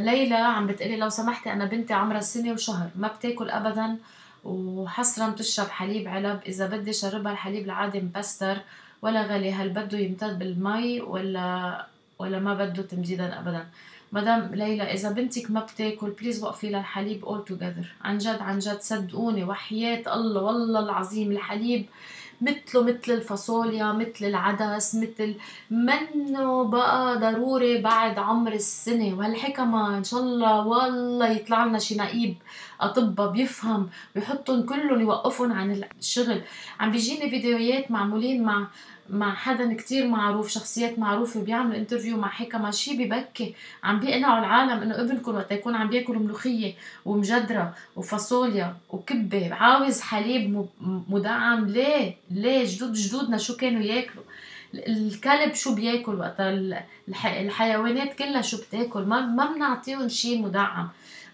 ليلى 0.02 0.34
عم 0.34 0.66
بتقلي 0.66 0.96
لو 0.96 1.08
سمحتي 1.08 1.52
أنا 1.52 1.64
بنتي 1.64 1.92
عمرها 1.94 2.20
سنة 2.20 2.52
وشهر 2.52 2.88
ما 2.96 3.08
بتاكل 3.08 3.50
ابدا 3.50 3.96
وحصرا 4.44 5.28
بتشرب 5.28 5.68
حليب 5.68 6.08
علب. 6.08 6.40
إذا 6.46 6.66
بدي 6.66 6.92
شربها 6.92 7.32
الحليب 7.32 7.64
العادي 7.64 8.00
مبستر 8.00 8.58
ولا 9.02 9.22
غلي 9.22 9.52
هل 9.52 9.68
بده 9.68 9.98
يمتد 9.98 10.38
بالمي 10.38 11.00
ولا 11.00 11.86
ولا 12.18 12.38
ما 12.38 12.54
بده 12.54 12.82
تمديدا 12.82 13.38
ابدا؟ 13.40 13.66
مدام 14.12 14.50
ليلى 14.54 14.82
إذا 14.82 15.10
بنتك 15.10 15.50
ما 15.50 15.60
بتاكل 15.60 16.10
بليز 16.10 16.44
وقفي 16.44 16.70
لها 16.70 16.80
الحليب 16.80 17.24
اول 17.24 17.44
توجذر 17.44 17.86
عن 18.04 18.18
جد 18.18 18.38
عن 18.40 18.58
جد 18.58 18.80
صدقوني 18.80 19.44
وحياة 19.44 20.14
الله 20.14 20.42
والله 20.42 20.80
العظيم 20.80 21.32
الحليب 21.32 21.86
مثله 22.40 22.82
مثل 22.82 23.12
الفاصوليا 23.12 23.92
مثل 23.92 24.24
العدس 24.24 24.94
مثل 24.94 25.34
منه 25.70 26.64
بقى 26.64 27.18
ضروري 27.18 27.80
بعد 27.80 28.18
عمر 28.18 28.52
السنة. 28.52 29.14
وهالحكمة 29.18 29.98
إن 29.98 30.04
شاء 30.04 30.20
الله 30.20 30.66
والله 30.66 31.28
يطلع 31.30 31.64
لنا 31.64 31.78
شي 31.78 31.96
نقيب 31.96 32.34
أطباء 32.80 33.30
بيفهم 33.30 33.88
بيحطهم 34.14 34.62
كلهم 34.62 35.00
يوقفهم 35.00 35.52
عن 35.52 35.84
الشغل. 36.00 36.40
عم 36.80 36.90
بيجيني 36.90 37.30
فيديوهات 37.30 37.90
معمولين 37.90 38.42
مع 38.42 38.66
مع 39.12 39.34
حدا 39.34 39.74
كتير 39.74 40.08
معروف 40.08 40.48
شخصيات 40.48 40.98
معروفه 40.98 41.40
بيعملوا 41.40 41.76
انترفيو 41.76 42.16
مع 42.16 42.28
حكمة 42.28 42.70
شي 42.70 42.96
ببكي 42.96 43.54
عم 43.84 44.00
بيقنعوا 44.00 44.38
العالم 44.38 44.82
إنه 44.82 45.00
ابنكم 45.00 45.34
وقت 45.34 45.52
يكون 45.52 45.74
عم 45.74 45.88
بياكل 45.88 46.18
ملوخية 46.18 46.74
ومجدرة 47.04 47.74
وفاصوليا 47.96 48.76
وكبة 48.90 49.54
عاوز 49.54 50.00
حليب 50.00 50.66
مدعم 51.08 51.66
ليه؟ 51.66 52.14
ليه؟ 52.30 52.64
جدود 52.66 52.92
جدودنا 52.92 53.38
شو 53.38 53.56
كانوا 53.56 53.82
ياكلوا؟ 53.82 54.24
الكلب 54.74 55.54
شو 55.54 55.74
بياكل 55.74 56.14
وقتها 56.14 56.50
الحيوانات 57.24 58.14
كلها 58.14 58.42
شو 58.42 58.56
بتاكل؟ 58.56 59.02
ما 59.02 59.20
ما 59.20 59.52
بنعطيهم 59.54 60.08
شيء 60.08 60.42
مدعم. 60.42 60.88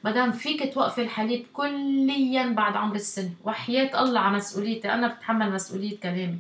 مدام 0.04 0.32
فيك 0.32 0.74
توقفي 0.74 1.02
الحليب 1.02 1.46
كليا 1.52 2.48
بعد 2.48 2.76
عمر 2.76 2.94
السنة 2.94 3.30
وحياة 3.44 4.02
الله 4.02 4.20
على 4.20 4.36
مسؤوليتي 4.36 4.92
أنا 4.92 5.08
بتحمل 5.08 5.52
مسؤولية 5.52 6.00
كلامي. 6.00 6.38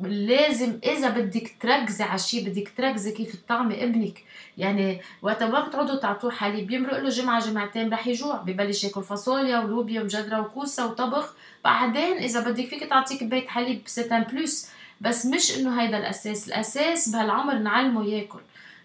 لازم 0.00 0.78
إذا 0.84 1.08
بدك 1.08 1.56
تركزي 1.60 2.04
على 2.04 2.18
شيء 2.18 2.48
بدك 2.48 2.72
تركزي 2.76 3.12
كيف 3.12 3.36
تطعمي 3.36 3.84
ابنك. 3.84 4.22
يعني 4.58 5.00
وقت 5.22 5.42
ما 5.42 5.60
بتقعدوا 5.60 5.96
تعطوه 5.96 6.30
حليب 6.30 6.66
بيمرق 6.66 6.98
له 6.98 7.08
جمعة 7.08 7.46
جمعتين 7.46 7.92
رح 7.92 8.06
يجوع. 8.06 8.36
ببلش 8.36 8.84
ياكل 8.84 9.02
فاصوليا 9.02 9.58
ولوبيا 9.58 10.00
ومجدرة 10.00 10.40
وكوسة 10.40 10.86
وطبخ. 10.86 11.34
بعدين 11.64 12.16
إذا 12.16 12.40
بدك 12.40 12.66
فيك 12.66 12.84
تعطيه 12.84 13.18
كبايه 13.18 13.48
حليب 13.48 13.82
ستان 13.86 14.22
بلوس. 14.22 14.68
بس 15.00 15.26
مش 15.26 15.58
إنه 15.58 15.82
هيدا 15.82 15.98
الأساس. 15.98 16.48
الأساس 16.48 17.08
بهالعمر 17.08 17.54
نعلمه 17.54 18.04
ياكل. 18.04 18.40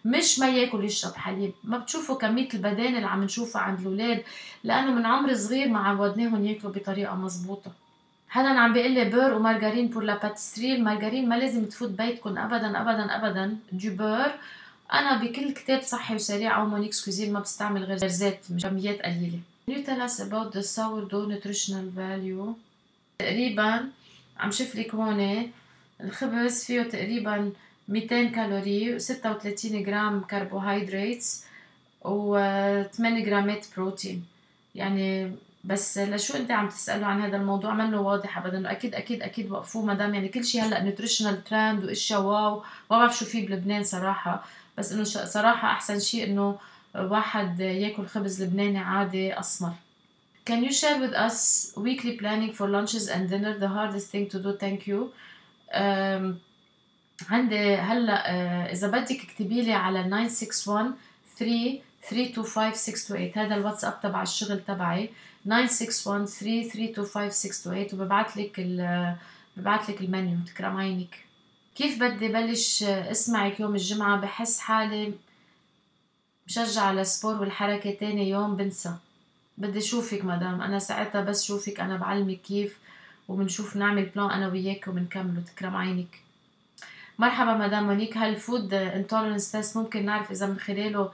مش 0.06 0.40
ما 0.40 0.50
ياكل 0.50 0.86
يشرب 0.86 1.14
حليب. 1.14 1.52
ما 1.64 1.78
بتشوفوا 1.78 2.16
كمية 2.16 2.50
البدانة 2.54 2.96
اللي 2.96 3.08
عم 3.08 3.24
نشوفها 3.24 3.62
عند 3.62 3.80
الأولاد. 3.80 4.24
لأنه 4.64 4.92
من 4.92 5.06
عمر 5.06 5.34
صغير 5.34 5.68
ما 5.68 5.80
عودناهم 5.80 6.46
ياكلوا 6.46 6.74
بطريقة 6.74 7.16
مزبوطة 7.16 7.72
حدا 8.30 8.48
عم 8.48 8.74
بيقول 8.74 8.92
لي 8.92 9.06
beurre 9.06 9.34
و 9.34 9.39
margarine 9.39 9.88
pour 9.88 10.04
la 10.04 10.18
pâtisserie 10.18 10.76
ال 10.76 10.81
margarine 10.81 11.30
ما 11.30 11.36
لازم 11.36 11.66
تفوت 11.66 11.90
بيتكم 11.90 12.38
ابدا 12.38 12.82
ابدا 12.82 13.16
ابدا. 13.16 13.58
du 13.72 13.96
beurre 13.96 14.32
أنا 14.94 15.24
بكل 15.24 15.54
كتاب 15.54 15.82
صحي 15.82 16.16
وسريع 16.16 16.62
أو 16.62 16.66
Monique's 16.66 17.06
Cuisine 17.06 17.34
ما 17.34 17.40
بستعمل 17.40 17.84
غير 17.84 18.08
زيت 18.08 18.40
كميات 18.64 19.02
قليلة. 19.02 19.40
Can 19.70 19.74
you 19.74 19.84
tell 19.86 20.02
us 20.02 20.20
about 20.20 20.52
the 20.54 20.64
sourdough 20.64 21.28
nutritional 21.32 21.90
value 21.98 22.54
تقريبا 23.20 23.90
عم 24.38 24.52
شوف 24.52 24.76
لك 24.76 24.96
هون 24.96 25.52
الخبز 26.02 26.64
فيه 26.64 26.82
تقريبا 26.82 27.52
200 27.88 28.24
كالوري 28.24 29.00
و36 29.00 29.66
جرام 29.66 30.22
كربوهيدرات 30.22 31.26
و 32.02 32.38
8 32.84 33.26
جرامات 33.26 33.66
بروتين. 33.78 34.26
يعني 34.76 35.32
بس 35.64 35.98
لشو 35.98 36.38
انت 36.38 36.52
عم 36.52 36.70
تسألوا 36.70 37.08
عن 37.08 37.22
هذا 37.22 37.38
الموضوع؟ 37.38 37.74
منه 37.74 38.02
واضح 38.02 38.38
ابدا 38.38 38.72
أكيد 38.72 38.96
أكيد 38.96 39.22
أكيد 39.22 39.52
وقفوه 39.52 39.86
ما 39.86 39.94
دام 39.94 40.14
يعني 40.14 40.28
كل 40.28 40.46
شيء 40.46 40.62
هلأ 40.62 40.84
nutritional 40.84 41.44
trend 41.44 41.84
وإشياء 41.84 42.22
wow. 42.22 42.56
ما 42.92 42.98
بعرف 42.98 43.18
شو 43.18 43.26
في 43.26 43.46
بلبنان 43.46 43.84
صراحة. 43.84 44.44
بس 44.78 44.92
إنه 44.92 45.04
صراحة 45.04 45.72
أحسن 45.72 46.00
شيء 46.00 46.24
إنه 46.24 46.58
واحد 46.96 47.60
ياكل 47.60 48.06
خبز 48.06 48.44
لبناني 48.44 48.78
عادي 48.78 49.40
أسمر. 49.40 49.74
Can 50.50 50.64
you 50.64 50.74
share 50.74 51.00
with 51.00 51.14
us 51.14 51.74
weekly 51.78 52.18
planning 52.18 52.52
for 52.54 52.68
lunches 52.68 53.08
and 53.08 53.30
dinner? 53.30 53.54
The 53.60 53.68
hardest 53.68 54.08
thing 54.12 54.28
to 54.30 54.40
do. 54.40 54.54
Thank 54.54 54.88
you. 54.88 55.12
Um, 55.74 56.40
عندي 57.30 57.76
هلأ 57.76 58.24
uh, 58.24 58.72
إذا 58.72 58.88
بدك 58.88 59.24
اكتبي 59.24 59.62
لي 59.62 59.74
على 59.74 60.04
961 60.04 60.94
3 61.38 61.80
325628 62.10 63.32
هذا 63.36 63.56
الواتساب 63.56 64.02
تبع 64.02 64.22
الشغل 64.22 64.60
تبعي. 64.60 65.10
961-3325628 65.48 65.50
وببعث 67.94 68.38
لك 68.38 68.60
ببعث 69.58 69.90
لك 69.90 70.02
المنيو 70.02 70.38
تكرم 70.48 70.78
عينك. 70.78 71.26
كيف 71.76 72.00
بدي 72.00 72.28
بلش 72.28 72.84
اسمعك 72.84 73.60
يوم 73.60 73.76
الجمعة؟ 73.76 74.22
بحس 74.22 74.60
حالي 74.60 75.14
بشجع 76.48 76.92
السبور 76.92 77.42
والحركة 77.42 77.92
تاني 77.92 78.30
يوم 78.30 78.56
بنسى. 78.56 78.94
بدي 79.58 79.80
اشوفك 79.80 80.26
مدام. 80.26 80.62
أنا 80.62 80.80
ساعتها 80.80 81.22
بس 81.22 81.44
شوفك 81.44 81.80
أنا 81.80 81.98
بعلمك 81.98 82.42
كيف 82.42 82.78
وبنشوف 83.28 83.76
نعمل 83.76 84.06
plan 84.06 84.32
أنا 84.32 84.48
وياك 84.48 84.88
وبنكمله 84.88 85.42
تكرم 85.42 85.76
عينك. 85.76 86.20
مرحبا 87.20 87.54
مدام 87.54 87.88
مونيك 87.88 88.18
هال 88.18 88.36
food 88.36 88.74
intolerance 88.74 89.52
test 89.52 89.78
ممكن 89.78 90.06
نعرف 90.06 90.32
إذا 90.32 90.46
من 90.46 90.60
خلاله 90.60 91.12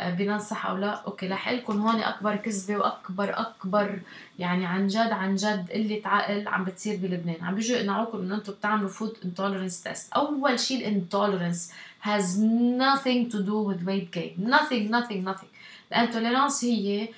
بننصح 0.00 0.66
أو 0.66 0.76
لا. 0.76 1.02
okay 1.06 1.28
رح 1.28 1.48
لكم 1.48 1.80
هون 1.80 2.00
أكبر 2.02 2.36
كذبة 2.36 2.76
وأكبر 2.76 3.40
أكبر 3.40 3.98
يعني 4.38 4.66
عن 4.66 4.86
جد 4.86 4.96
عن 4.96 5.34
جد 5.34 5.70
قلة 5.70 6.02
عقل 6.04 6.48
عم 6.48 6.64
بتصير 6.64 6.96
بلبنان. 6.96 7.44
عم 7.44 7.54
بيجوا 7.54 7.76
يقنعوكم 7.76 8.18
إنه 8.18 8.34
أنتم 8.34 8.52
بتعملوا 8.52 8.88
food 8.88 9.16
intolerance 9.24 9.82
test 9.82 10.12
أول 10.12 10.60
شيء 10.60 10.78
ال 10.78 10.86
intolerance 10.86 11.72
has 12.02 12.38
nothing 12.86 13.30
to 13.32 13.38
do 13.50 13.58
with 13.68 13.80
weight 13.88 14.10
gain. 14.16 14.34
Nothing 14.54 14.84
nothing 14.90 15.24
nothing. 15.28 15.50
ال 15.92 15.98
intolerance 15.98 16.64
هي 16.64 17.08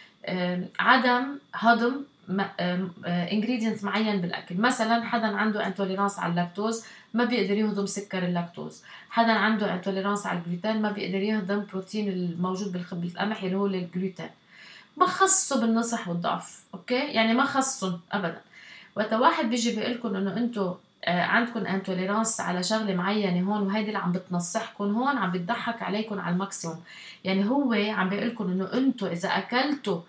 عدم 0.78 1.38
هضم 1.54 2.04
ingredient 3.06 3.84
معين 3.84 4.20
بالأكل. 4.20 4.56
مثلا 4.56 5.04
حدا 5.04 5.26
عنده 5.26 5.66
intolerance 5.66 6.18
على 6.18 6.30
اللاكتوز 6.30 6.84
ما 7.14 7.24
بيقدر 7.24 7.56
يهضم 7.56 7.86
سكر 7.86 8.24
اللاكتوز. 8.24 8.82
حدا 9.10 9.32
عنده 9.32 9.74
intolerance 9.74 10.26
على 10.26 10.38
الجلوتين 10.38 10.82
ما 10.82 10.90
بيقدر 10.90 11.18
يهضم 11.18 11.64
بروتين 11.72 12.08
الموجود 12.08 12.72
بالخبز 12.72 13.10
القمحي 13.10 13.46
اللي 13.46 13.56
هو 13.58 13.66
الجلوتين. 13.66 14.30
ما 14.96 15.06
خصوا 15.06 15.60
بالنصح 15.60 16.08
والضعف 16.08 16.60
okay؟ 16.74 16.94
يعني 16.94 17.34
ما 17.34 17.44
خصهم 17.44 18.00
ابدا. 18.12 18.40
وقت 18.96 19.12
واحد 19.12 19.50
بيجي 19.50 19.76
بيقول 19.76 19.94
لكم 19.94 20.16
إنه 20.16 20.36
أنتم 20.36 20.74
آه، 21.04 21.22
عندكم 21.22 21.66
intolerance 21.66 22.40
على 22.40 22.62
شغلة 22.62 22.94
معينة 22.94 23.52
هون 23.52 23.62
وهيدي 23.62 23.88
اللي 23.88 23.98
عم 23.98 24.12
بتنصحكم 24.12 24.94
هون 24.94 25.18
عم 25.18 25.32
بتضحك 25.32 25.82
عليكم 25.82 26.20
على 26.20 26.32
ال 26.32 26.38
maximum. 26.38 26.80
يعني 27.24 27.50
هو 27.50 27.72
عم 27.72 28.08
بيقول 28.08 28.28
لكم 28.28 28.44
إنه 28.44 28.72
أنتم 28.72 29.06
إذا 29.06 29.28
أكلتوا 29.28 30.00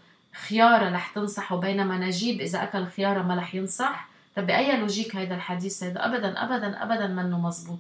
خيارة 0.48 0.90
رح 0.90 1.08
تنصحوا 1.08 1.60
بينما 1.60 1.98
نجيب 1.98 2.42
إذا 2.42 2.64
أكل 2.64 2.86
خيارة 2.86 3.22
ما 3.22 3.36
رح 3.36 3.56
ينصح 3.56 4.11
طب 4.36 4.48
بأي 4.48 4.78
logic 4.78 5.16
هيدا 5.16 5.36
الحديث؟ 5.36 5.84
هيدا 5.84 6.06
ابدا 6.06 6.44
ابدا 6.44 6.84
ابدا 6.84 7.08
منه 7.08 7.40
مزبوط 7.40 7.80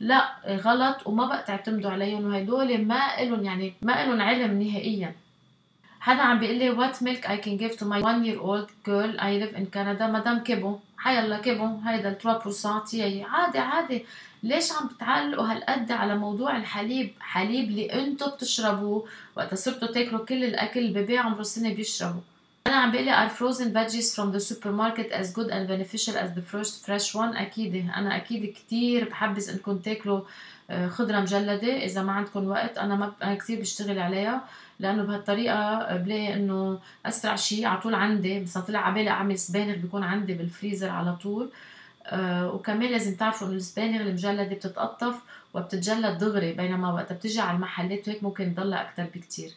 لا 0.00 0.28
غلط 0.48 1.06
وما 1.06 1.26
بقى 1.26 1.42
تعتمدوا 1.42 1.90
عليهم 1.90 2.24
وهدول 2.26 2.84
ما 2.84 3.00
لهم 3.20 3.44
يعني 3.44 3.74
ما 3.82 3.92
لهم 4.06 4.20
علم 4.20 4.62
نهائيا. 4.62 5.14
حدا 6.00 6.22
عم 6.22 6.38
بيقول 6.38 6.56
لي 6.58 6.76
what 6.76 6.94
milk 6.94 7.24
I 7.24 7.36
can 7.44 7.56
give 7.62 7.78
to 7.78 7.84
my 7.84 8.00
one 8.02 8.24
year 8.24 8.38
old 8.40 8.68
girl? 8.88 9.10
I 9.18 9.30
live 9.42 9.54
in 9.56 9.66
Canada. 9.76 10.02
مدام 10.02 10.38
كيبو. 10.38 10.78
حيلا 10.98 11.38
كيبو. 11.38 11.78
هيدا 11.86 12.08
ال 12.08 12.18
3% 12.18 12.90
تيعي 12.90 13.22
عادي 13.22 13.58
عادي. 13.58 14.04
ليش 14.42 14.72
عم 14.72 14.88
بتعلقوا 14.88 15.44
هالقد 15.52 15.92
على 15.92 16.16
موضوع 16.16 16.56
الحليب؟ 16.56 17.12
حليب 17.20 17.68
اللي 17.68 17.92
أنتم 17.92 18.30
بتشربوه 18.30 19.08
وقت 19.36 19.54
صرتوا 19.54 19.88
تاكلوا 19.88 20.24
كل 20.24 20.44
الأكل 20.44 20.80
البيبي 20.80 21.18
عمره 21.18 21.42
سنه 21.42 21.74
بيشربوا. 21.74 22.20
أنا 22.66 22.76
عم 22.76 22.92
بقلي 22.92 23.28
are 23.28 23.30
frozen 23.30 23.72
veggies 23.72 24.14
from 24.14 24.32
the 24.32 24.40
supermarket 24.40 25.12
as 25.12 25.32
good 25.32 25.50
and 25.50 25.68
beneficial 25.68 26.16
as 26.16 26.30
the 26.34 26.42
first 26.42 26.86
fresh 26.86 27.14
one 27.14 27.36
أكيد. 27.36 27.90
أنا 27.96 28.16
أكيد 28.16 28.52
كتير 28.54 29.08
بحبذ 29.08 29.50
إنكم 29.50 29.78
تاكلوا 29.78 30.20
آه، 30.70 30.88
خضرة 30.88 31.20
مجلدة. 31.20 31.84
إذا 31.84 32.02
ما 32.02 32.12
عندكم 32.12 32.48
وقت 32.48 32.78
أنا 32.78 32.96
ما 32.96 33.12
أنا 33.22 33.34
كثير 33.34 33.60
بشتغل 33.60 33.98
عليها 33.98 34.44
لأنه 34.80 35.02
بهالطريقة 35.02 35.96
بلاقي 35.96 36.34
إنه 36.34 36.78
أسرع 37.06 37.36
شيء 37.36 37.66
على 37.66 37.80
طول 37.80 37.94
عندي. 37.94 38.40
بس 38.40 38.58
طلع 38.58 38.78
على 38.78 38.94
بالي 38.94 39.10
أعمل 39.10 39.38
سبانغ 39.38 39.74
بيكون 39.76 40.04
عندي 40.04 40.34
بالفريزر 40.34 40.88
على 40.88 41.16
طول. 41.16 41.50
آه 42.06 42.52
وكمان 42.52 42.90
لازم 42.90 43.16
تعرفوا 43.16 43.46
إنه 43.46 43.56
السبانغ 43.56 44.00
المجلدة 44.00 44.44
بتتقطف 44.44 45.14
وبتتجلد 45.54 46.18
دغري 46.18 46.52
بينما 46.52 46.92
وقت 46.92 47.12
بتجي 47.12 47.40
على 47.40 47.56
المحلات 47.56 48.08
وهيك 48.08 48.22
ممكن 48.22 48.54
تضلها 48.54 48.82
أكثر 48.82 49.06
بكتير. 49.14 49.50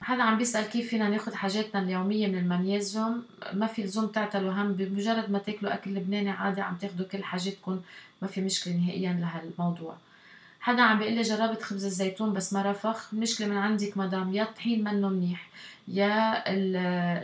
حدا 0.00 0.22
عم 0.22 0.38
بيسأل 0.38 0.64
كيف 0.64 0.88
فينا 0.88 1.08
ناخد 1.08 1.34
حاجاتنا 1.34 1.82
اليومية 1.82 2.26
من 2.26 2.38
المغنيزيوم 2.38 3.22
ما 3.52 3.66
في 3.66 3.82
لزوم 3.82 4.06
تعتلوا 4.06 4.52
هم 4.52 4.72
بمجرد 4.72 5.30
ما 5.30 5.38
تاكلوا 5.38 5.74
أكل 5.74 5.94
لبناني 5.94 6.30
عادي 6.30 6.60
عم 6.60 6.76
تاخدوا 6.76 7.06
كل 7.06 7.24
حاجاتكم. 7.24 7.80
ما 8.22 8.28
في 8.28 8.40
مشكلة 8.40 8.74
نهائيا 8.74 9.12
لهالموضوع. 9.12 9.96
حدا 10.60 10.82
عم 10.82 10.98
بيقول 10.98 11.12
لي 11.12 11.22
جربت 11.22 11.62
خبز 11.62 11.84
الزيتون 11.84 12.32
بس 12.32 12.52
ما 12.52 12.70
رفخ. 12.70 13.14
مشكلة 13.14 13.46
من 13.46 13.56
عندك 13.56 13.98
مدام. 13.98 14.34
يا 14.34 14.42
الطحين 14.42 14.84
منه 14.84 15.08
منيح. 15.08 15.48
يا 15.88 16.44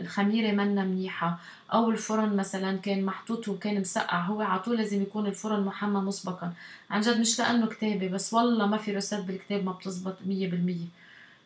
الخميرة 0.01 0.51
منا 0.51 0.83
منيحة. 0.83 1.39
أو 1.73 1.91
الفرن 1.91 2.35
مثلا 2.35 2.77
كان 2.77 3.05
محطوط 3.05 3.47
وكان 3.47 3.81
مسقع. 3.81 4.19
هو 4.21 4.41
على 4.41 4.59
طول 4.59 4.77
لازم 4.77 5.01
يكون 5.01 5.27
الفرن 5.27 5.65
محمى 5.65 5.99
مسبقا. 5.99 6.53
عن 6.89 7.01
جد 7.01 7.19
مش 7.19 7.39
لأنه 7.39 7.67
كتابة 7.67 8.07
بس 8.07 8.33
والله 8.33 8.67
ما 8.67 8.77
في 8.77 8.95
رسالة 8.95 9.23
بالكتاب 9.23 9.65
ما 9.65 9.71
بتزبط 9.71 10.15
مية 10.25 10.49
بالمية. 10.49 11.04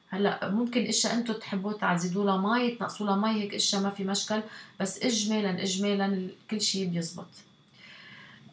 هلا 0.09 0.49
ممكن 0.49 0.85
إشياء 0.85 1.13
أنتم 1.13 1.33
تحبوا 1.33 1.73
تزيدوا 1.73 2.25
لها 2.25 2.37
مي 2.37 2.71
تنقصوا 2.71 3.05
لها 3.05 3.15
مي 3.15 3.41
هيك 3.41 3.53
إشياء 3.53 3.81
ما 3.81 3.89
في 3.89 4.03
مشكل 4.03 4.41
بس 4.79 5.03
اجمالا 5.03 5.63
اجمالا 5.63 6.27
كل 6.51 6.61
شيء 6.61 6.87
بيزبط. 6.87 7.27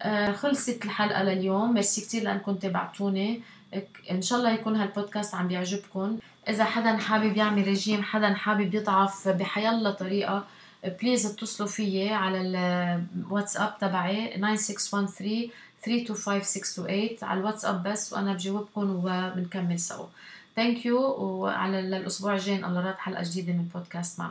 آه 0.03 0.33
خلصت 0.33 0.85
الحلقة 0.85 1.23
لليوم. 1.23 1.75
ميرسي 1.75 2.01
كثير 2.01 2.23
لأنكم 2.23 2.55
تابعتوني. 2.55 3.43
إن 4.11 4.23
شاء 4.23 4.39
الله 4.39 4.51
يكون 4.51 4.77
هالبودكاست 4.77 5.35
عم 5.35 5.49
بيعجبكم. 5.49 6.19
إذا 6.49 6.65
حدا 6.65 6.97
حابب 6.97 7.37
يعمل 7.37 7.69
رجيم 7.69 8.03
حدا 8.03 8.35
حابب 8.35 8.75
يضعف 8.75 9.29
بحيالله 9.29 9.91
طريقة 9.91 10.45
please 11.03 11.27
اتصلوا 11.27 11.69
فيي 11.69 12.13
على 12.13 12.41
الواتساب 12.41 13.79
تبعي 13.79 14.29
9613 14.57 15.51
325628 15.85 17.29
على 17.29 17.41
الواتساب 17.41 17.83
بس 17.83 18.13
وأنا 18.13 18.33
بجاوبكم 18.33 18.91
وبنكمل 19.05 19.81
سوا. 19.81 20.07
thank 20.57 20.87
you 20.87 21.01
وعلى 21.01 21.81
الأسبوع 21.81 22.35
الجاي 22.35 22.57
إن 22.57 22.65
الله 22.65 22.81
راد 22.81 22.95
حلقة 22.95 23.23
جديدة 23.23 23.53
من 23.53 23.69
بودكاست 23.75 24.19
مع 24.19 24.25